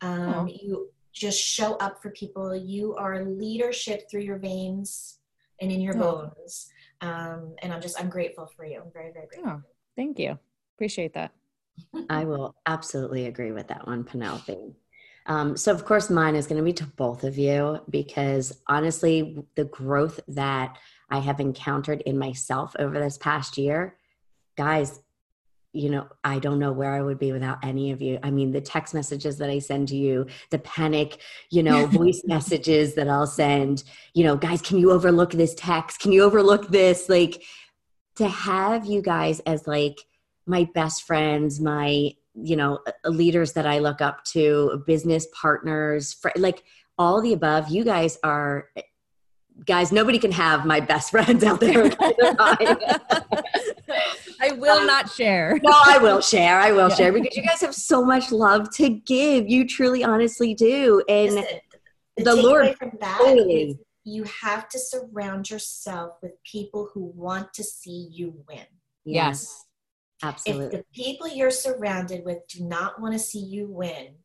Um, 0.01 0.29
Aw. 0.29 0.45
you 0.47 0.89
just 1.13 1.41
show 1.41 1.75
up 1.75 2.01
for 2.01 2.09
people. 2.11 2.55
You 2.55 2.95
are 2.95 3.23
leadership 3.23 4.09
through 4.09 4.21
your 4.21 4.39
veins 4.39 5.19
and 5.61 5.71
in 5.71 5.81
your 5.81 5.95
Aw. 5.95 5.99
bones. 5.99 6.69
Um, 7.01 7.55
and 7.61 7.73
I'm 7.73 7.81
just, 7.81 7.99
I'm 7.99 8.09
grateful 8.09 8.49
for 8.55 8.65
you. 8.65 8.81
I'm 8.83 8.91
very, 8.91 9.11
very 9.11 9.27
grateful. 9.27 9.51
Oh, 9.51 9.61
thank 9.95 10.19
you. 10.19 10.37
Appreciate 10.75 11.13
that. 11.13 11.31
I 12.09 12.25
will 12.25 12.55
absolutely 12.65 13.27
agree 13.27 13.51
with 13.51 13.67
that 13.69 13.87
one, 13.87 14.03
Penelope. 14.03 14.75
Um, 15.27 15.55
so, 15.55 15.71
of 15.71 15.85
course, 15.85 16.09
mine 16.09 16.35
is 16.35 16.47
going 16.47 16.57
to 16.57 16.63
be 16.63 16.73
to 16.73 16.85
both 16.85 17.23
of 17.23 17.37
you 17.37 17.79
because 17.89 18.61
honestly, 18.67 19.45
the 19.55 19.65
growth 19.65 20.19
that 20.27 20.77
I 21.11 21.19
have 21.19 21.39
encountered 21.39 22.01
in 22.01 22.17
myself 22.17 22.75
over 22.79 22.99
this 22.99 23.17
past 23.17 23.57
year, 23.57 23.97
guys, 24.57 24.99
you 25.73 25.89
know, 25.89 26.07
I 26.23 26.39
don't 26.39 26.59
know 26.59 26.73
where 26.73 26.91
I 26.91 27.01
would 27.01 27.19
be 27.19 27.31
without 27.31 27.63
any 27.63 27.91
of 27.91 28.01
you. 28.01 28.19
I 28.23 28.31
mean, 28.31 28.51
the 28.51 28.59
text 28.59 28.93
messages 28.93 29.37
that 29.37 29.49
I 29.49 29.59
send 29.59 29.87
to 29.89 29.95
you, 29.95 30.27
the 30.49 30.59
panic, 30.59 31.19
you 31.49 31.63
know, 31.63 31.85
voice 31.87 32.21
messages 32.25 32.95
that 32.95 33.07
I'll 33.07 33.27
send, 33.27 33.83
you 34.13 34.25
know, 34.25 34.35
guys, 34.35 34.61
can 34.61 34.79
you 34.79 34.91
overlook 34.91 35.31
this 35.31 35.55
text? 35.55 35.99
Can 35.99 36.11
you 36.11 36.23
overlook 36.23 36.67
this? 36.67 37.07
Like, 37.07 37.41
to 38.15 38.27
have 38.27 38.85
you 38.85 39.01
guys 39.01 39.39
as 39.41 39.67
like 39.67 39.99
my 40.45 40.67
best 40.73 41.03
friends, 41.03 41.59
my 41.59 42.11
you 42.33 42.55
know 42.55 42.79
uh, 42.87 43.09
leaders 43.09 43.53
that 43.53 43.65
I 43.65 43.79
look 43.79 44.01
up 44.01 44.23
to, 44.25 44.83
business 44.85 45.27
partners, 45.33 46.13
fr- 46.13 46.29
like 46.35 46.63
all 46.97 47.21
the 47.21 47.33
above. 47.33 47.69
You 47.69 47.83
guys 47.83 48.17
are 48.23 48.69
guys. 49.65 49.91
Nobody 49.91 50.19
can 50.19 50.31
have 50.31 50.65
my 50.65 50.79
best 50.79 51.11
friends 51.11 51.43
out 51.43 51.59
there. 51.59 51.91
I 54.39 54.51
will 54.53 54.79
um, 54.79 54.87
not 54.87 55.09
share. 55.11 55.59
no, 55.63 55.71
I 55.85 55.97
will 55.99 56.21
share. 56.21 56.59
I 56.59 56.71
will 56.71 56.89
Yeah. 56.89 56.95
share 56.95 57.11
because 57.13 57.35
you 57.35 57.43
guys 57.43 57.61
have 57.61 57.75
so 57.75 58.03
much 58.03 58.31
love 58.31 58.73
to 58.75 58.89
give. 58.89 59.47
You 59.49 59.67
truly, 59.67 60.03
honestly 60.03 60.53
do, 60.53 61.03
and 61.07 61.35
Listen, 61.35 61.59
the 62.17 62.23
takeaway 62.23 62.43
Lord 62.43 62.77
from 62.77 62.91
that 62.99 63.17
totally. 63.19 63.71
is 63.71 63.77
you 64.03 64.23
have 64.23 64.67
to 64.69 64.79
surround 64.79 65.49
yourself 65.49 66.13
with 66.23 66.31
people 66.43 66.89
who 66.93 67.11
want 67.15 67.53
to 67.53 67.63
see 67.63 68.09
you 68.11 68.33
win. 68.47 68.65
Yes. 69.05 69.65
Absolutely. 70.23 70.65
If 70.65 70.71
the 70.71 70.85
people 70.93 71.27
you're 71.27 71.51
surrounded 71.51 72.23
with 72.25 72.47
do 72.47 72.63
not 72.63 72.99
want 73.01 73.13
to 73.13 73.19
see 73.19 73.39
you 73.39 73.67
win, 73.67 74.15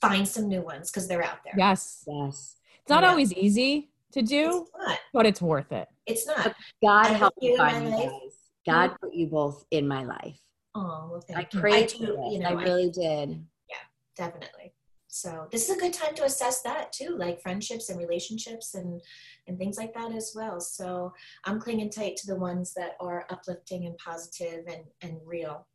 find 0.00 0.26
some 0.28 0.48
new 0.48 0.60
ones 0.62 0.90
because 0.90 1.08
they're 1.08 1.22
out 1.22 1.38
there. 1.44 1.54
Yes. 1.56 2.04
yes. 2.06 2.56
It's 2.80 2.90
not 2.90 3.02
Yeah. 3.02 3.10
always 3.10 3.32
easy 3.32 3.90
to 4.12 4.22
do, 4.22 4.66
It's 4.76 4.98
but 5.12 5.26
it's 5.26 5.42
worth 5.42 5.72
it. 5.72 5.88
It's 6.06 6.26
not. 6.26 6.54
God 6.82 7.06
I 7.06 7.12
help 7.12 7.34
you 7.40 7.52
you 7.52 7.56
find 7.56 7.84
you 7.84 7.90
guys. 7.90 8.34
God 8.66 8.96
put 9.00 9.14
you 9.14 9.26
both 9.26 9.64
in 9.70 9.86
my 9.86 10.04
life. 10.04 10.38
Oh, 10.74 11.08
well, 11.10 11.24
I 11.30 11.34
thank 11.34 11.54
you. 11.54 11.58
I 11.58 11.62
prayed 11.62 11.88
do, 11.88 11.98
for 11.98 12.30
you 12.30 12.38
know, 12.40 12.48
I 12.48 12.62
really 12.62 12.90
did. 12.90 13.44
Yeah, 13.68 13.76
definitely. 14.16 14.72
So 15.08 15.48
this 15.50 15.68
is 15.68 15.76
a 15.76 15.80
good 15.80 15.94
time 15.94 16.14
to 16.16 16.24
assess 16.24 16.60
that 16.62 16.92
too, 16.92 17.16
like 17.16 17.40
friendships 17.40 17.88
and 17.88 17.98
relationships 17.98 18.74
and 18.74 19.00
and 19.46 19.58
things 19.58 19.78
like 19.78 19.94
that 19.94 20.12
as 20.12 20.32
well. 20.34 20.60
So 20.60 21.12
I'm 21.44 21.58
clinging 21.58 21.90
tight 21.90 22.16
to 22.16 22.26
the 22.26 22.36
ones 22.36 22.74
that 22.74 22.92
are 23.00 23.26
uplifting 23.30 23.86
and 23.86 23.96
positive 23.98 24.64
and 24.68 24.84
and 25.00 25.18
real. 25.24 25.66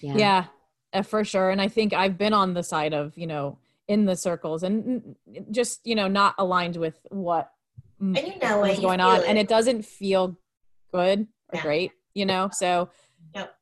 Yeah. 0.00 0.16
Yeah, 0.16 0.44
uh, 0.92 1.02
for 1.02 1.24
sure. 1.24 1.50
And 1.50 1.60
I 1.60 1.68
think 1.68 1.94
I've 1.94 2.18
been 2.18 2.34
on 2.34 2.52
the 2.52 2.62
side 2.62 2.92
of, 2.92 3.16
you 3.16 3.26
know, 3.26 3.58
in 3.88 4.04
the 4.04 4.16
circles 4.16 4.62
and 4.62 5.16
just, 5.50 5.80
you 5.84 5.94
know, 5.94 6.08
not 6.08 6.34
aligned 6.38 6.76
with 6.76 6.98
what 7.10 7.50
And 8.00 8.16
you 8.18 8.38
know 8.42 8.62
it, 8.64 8.68
was 8.68 8.76
you 8.78 8.82
going 8.82 9.00
on. 9.00 9.20
it. 9.22 9.28
And 9.28 9.38
it 9.38 9.48
doesn't 9.48 9.84
feel 9.84 10.38
good 10.92 11.20
or 11.20 11.56
Yeah. 11.56 11.62
great, 11.62 11.92
you 12.14 12.26
know? 12.26 12.50
So, 12.52 12.90
Yep. 13.34 13.54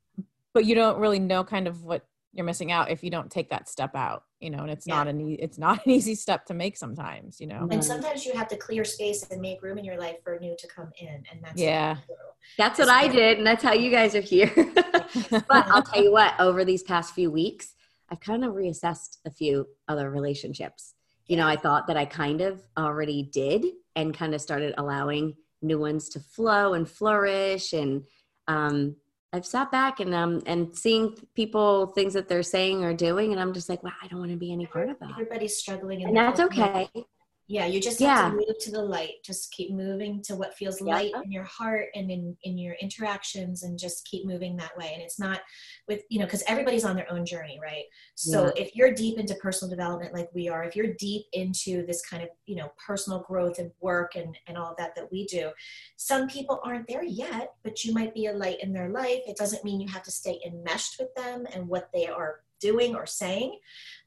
but 0.53 0.65
you 0.65 0.75
don't 0.75 0.99
really 0.99 1.19
know 1.19 1.45
kind 1.45 1.67
of 1.69 1.85
what 1.85 2.05
you're 2.33 2.45
missing 2.47 2.73
out 2.73 2.91
if 2.91 3.05
you 3.05 3.11
don't 3.11 3.31
take 3.31 3.51
that 3.51 3.69
step 3.69 3.95
out, 3.95 4.25
you 4.41 4.51
know, 4.51 4.59
and 4.59 4.71
it's 4.71 4.87
Yeah. 4.89 4.97
not 4.97 5.09
an, 5.09 5.21
e- 5.21 5.39
it's 5.41 5.57
not 5.57 5.85
an 5.87 5.93
easy 5.99 6.17
step 6.17 6.47
to 6.47 6.55
make 6.55 6.77
sometimes, 6.77 7.41
you 7.41 7.47
know? 7.47 7.61
And 7.61 7.71
mm-hmm. 7.71 7.81
sometimes 7.81 8.27
you 8.27 8.33
have 8.33 8.49
to 8.49 8.57
clear 8.57 8.83
space 8.85 9.23
and 9.31 9.41
make 9.41 9.63
room 9.63 9.79
in 9.79 9.85
your 9.85 9.99
life 9.99 10.17
for 10.25 10.37
new 10.41 10.57
to 10.59 10.67
come 10.67 10.91
in, 10.99 11.25
and 11.31 11.41
that's 11.43 11.61
Yeah. 11.61 11.99
we. 12.09 12.15
That's 12.59 12.79
what 12.79 12.89
I 12.89 13.09
did, 13.09 13.39
and 13.39 13.47
that's 13.47 13.63
how 13.63 13.73
you 13.73 13.91
guys 13.91 14.15
are 14.15 14.21
here. 14.21 14.53
but 15.31 15.45
I'll 15.51 15.83
tell 15.83 16.03
you 16.03 16.13
what, 16.13 16.35
over 16.39 16.65
these 16.65 16.83
past 16.83 17.15
few 17.15 17.31
weeks, 17.31 17.75
I've 18.11 18.21
kind 18.21 18.45
of 18.45 18.53
reassessed 18.55 19.19
a 19.25 19.31
few 19.31 19.67
other 19.89 20.11
relationships. 20.11 20.94
You 21.27 21.37
know, 21.37 21.47
I 21.47 21.57
thought 21.57 21.87
that 21.87 21.97
I 21.97 22.05
kind 22.05 22.41
of 22.41 22.61
already 22.77 23.23
did 23.23 23.67
and 23.97 24.17
kind 24.17 24.35
of 24.35 24.41
started 24.41 24.75
allowing 24.77 25.35
new 25.63 25.79
ones 25.79 26.09
to 26.11 26.21
flow 26.21 26.75
and 26.75 26.89
flourish. 26.89 27.73
And 27.73 28.03
um, 28.49 28.97
I've 29.33 29.47
sat 29.47 29.73
back 29.73 29.99
and 29.99 30.15
um 30.15 30.43
and 30.47 30.77
seeing 30.77 31.17
people 31.35 31.89
things 31.89 32.15
that 32.15 32.29
they're 32.29 32.45
saying 32.45 32.85
or 32.85 32.95
doing, 32.95 33.33
and 33.33 33.41
I'm 33.41 33.53
just 33.53 33.69
like, 33.69 33.83
wow, 33.83 33.93
I 34.01 34.07
don't 34.07 34.21
want 34.21 34.31
to 34.31 34.37
be 34.37 34.53
any 34.53 34.67
part 34.67 34.89
of 34.89 34.99
that. 35.01 35.11
Everybody's 35.11 35.57
struggling, 35.57 36.05
And 36.05 36.17
that's 36.17 36.39
okay. 36.39 36.89
way. 36.95 37.05
Yeah, 37.47 37.67
you 37.67 37.79
just 37.79 38.01
Yeah. 38.01 38.17
have 38.17 38.31
to 38.31 38.37
move 38.39 38.59
to 38.59 38.71
the 38.71 38.83
light. 38.83 39.23
Just 39.23 39.53
keep 39.53 39.71
moving 39.71 40.23
to 40.23 40.35
what 40.35 40.55
feels 40.55 40.81
Yeah. 40.81 40.95
light 40.95 41.13
in 41.25 41.31
your 41.31 41.45
heart 41.45 41.91
and 41.95 42.11
in 42.11 42.39
in 42.43 42.57
your 42.57 42.75
interactions, 42.75 43.63
and 43.63 43.79
just 43.79 44.07
keep 44.07 44.25
moving 44.25 44.57
that 44.57 44.75
way. 44.79 44.93
And 44.95 45.03
it's 45.03 45.19
not 45.19 45.43
with 45.87 46.05
you 46.09 46.19
know 46.21 46.25
because 46.25 46.43
everybody's 46.47 46.87
on 46.87 46.97
their 46.97 47.11
own 47.13 47.27
journey, 47.27 47.59
right? 47.61 47.85
So 48.15 48.47
Yeah. 48.47 48.63
if 48.63 48.75
you're 48.75 48.93
deep 48.95 49.19
into 49.19 49.35
personal 49.35 49.69
development 49.71 50.15
like 50.15 50.31
we 50.33 50.49
are, 50.49 50.65
if 50.65 50.75
you're 50.75 50.95
deep 50.95 51.27
into 51.33 51.85
this 51.85 52.01
kind 52.07 52.23
of 52.23 52.31
you 52.47 52.57
know 52.57 52.73
personal 52.79 53.21
growth 53.21 53.59
and 53.59 53.71
work 53.81 54.15
and 54.15 54.39
and 54.47 54.57
all 54.57 54.71
of 54.71 54.77
that 54.79 54.95
that 54.95 55.13
we 55.13 55.27
do, 55.27 55.53
some 55.97 56.29
people 56.29 56.61
aren't 56.65 56.89
there 56.89 57.05
yet, 57.05 57.55
but 57.63 57.85
you 57.85 57.93
might 57.93 58.15
be 58.15 58.27
a 58.27 58.33
light 58.33 58.61
in 58.63 58.73
their 58.73 58.89
life. 58.89 59.21
It 59.27 59.37
doesn't 59.37 59.65
mean 59.65 59.81
you 59.83 59.89
have 59.89 60.03
to 60.05 60.11
stay 60.11 60.41
enmeshed 60.47 60.99
with 60.99 61.15
them 61.15 61.47
and 61.53 61.69
what 61.69 61.91
they 61.93 62.07
are 62.07 62.41
doing 62.61 62.95
or 62.95 63.05
saying 63.05 63.59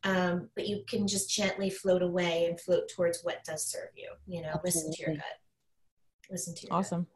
um, 0.07 0.49
but 0.55 0.67
you 0.67 0.83
can 0.87 1.07
just 1.07 1.29
gently 1.29 1.69
float 1.69 2.01
away 2.01 2.45
and 2.45 2.59
float 2.59 2.89
towards 2.95 3.21
what 3.23 3.43
does 3.43 3.65
serve 3.65 3.89
you 3.95 4.09
you 4.27 4.41
know 4.41 4.59
listen 4.63 4.91
to 4.91 5.01
your 5.01 5.15
gut 5.15 5.23
listen 6.31 6.55
to 6.55 6.61
your 6.63 6.69
gut. 6.69 6.79
awesome. 6.79 7.07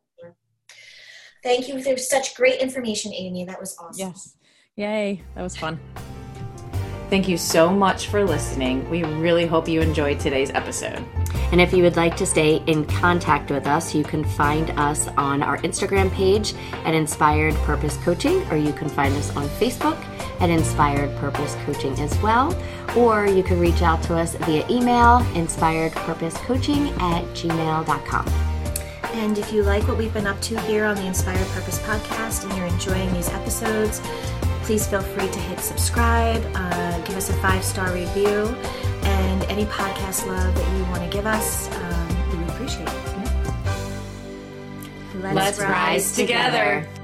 thank 1.44 1.68
you 1.68 1.82
for 1.82 1.98
such 1.98 2.36
great 2.36 2.60
information 2.60 3.14
amy 3.14 3.46
that 3.46 3.60
was 3.60 3.78
awesome 3.80 4.08
Yes. 4.10 4.36
Yay. 4.76 5.22
That 5.36 5.44
was 5.44 5.58
fun. 5.58 5.80
Thank 7.10 7.28
you 7.28 7.38
so 7.38 7.70
much 7.70 8.08
for 8.08 8.24
listening. 8.24 8.90
We 8.90 9.04
really 9.04 9.46
hope 9.46 9.68
you 9.68 9.82
enjoyed 9.82 10.20
today's 10.20 10.50
episode. 10.52 11.06
And 11.52 11.60
if 11.60 11.74
you 11.74 11.84
would 11.84 11.98
like 11.98 12.16
to 12.18 12.26
stay 12.26 12.64
in 12.68 12.86
contact 12.86 13.52
with 13.52 13.68
us, 13.68 13.94
you 13.94 14.06
can 14.06 14.24
find 14.24 14.70
us 14.72 15.10
on 15.18 15.44
our 15.44 15.58
Instagram 15.58 16.10
page 16.14 16.54
at 16.86 16.94
Inspired 16.94 17.54
Purpose 17.56 17.98
Coaching, 17.98 18.42
or 18.50 18.56
you 18.56 18.72
can 18.72 18.88
find 18.88 19.14
us 19.16 19.36
on 19.36 19.48
Facebook 19.50 20.02
at 20.42 20.50
Inspired 20.50 21.16
Purpose 21.18 21.56
Coaching 21.66 21.98
as 22.00 22.18
well. 22.22 22.56
Or 22.98 23.26
you 23.28 23.44
can 23.44 23.60
reach 23.60 23.82
out 23.82 24.04
to 24.04 24.16
us 24.18 24.36
via 24.36 24.68
email, 24.70 25.20
inspiredpurposecoaching 25.34 27.00
at 27.00 27.24
gmail.com. 27.36 28.28
And 29.14 29.38
if 29.38 29.54
you 29.54 29.64
like 29.64 29.88
what 29.88 29.98
we've 29.98 30.14
been 30.14 30.28
up 30.28 30.42
to 30.42 30.60
here 30.62 30.86
on 30.86 30.96
the 30.96 31.06
Inspired 31.06 31.48
Purpose 31.50 31.80
podcast 31.80 32.44
and 32.44 32.58
you're 32.58 32.68
enjoying 32.68 33.14
these 33.14 33.30
episodes, 33.30 34.02
please 34.64 34.88
feel 34.88 35.02
free 35.02 35.28
to 35.28 35.40
hit 35.40 35.60
subscribe, 35.60 36.44
uh, 36.56 36.98
give 37.06 37.18
us 37.18 37.30
a 37.30 37.34
five 37.34 37.64
star 37.64 37.94
review, 37.94 38.56
and 39.04 39.44
any 39.44 39.66
podcast 39.66 40.26
love 40.28 40.56
that 40.56 40.78
you 40.78 40.84
want 40.86 41.04
to 41.04 41.10
give 41.10 41.26
us, 41.26 41.70
um, 41.76 42.40
we 42.40 42.48
appreciate 42.50 42.88
it. 42.88 43.02
Let's, 45.22 45.36
Let's 45.36 45.60
rise, 45.60 45.70
rise 45.70 46.16
together. 46.16 46.82
together. 46.82 47.01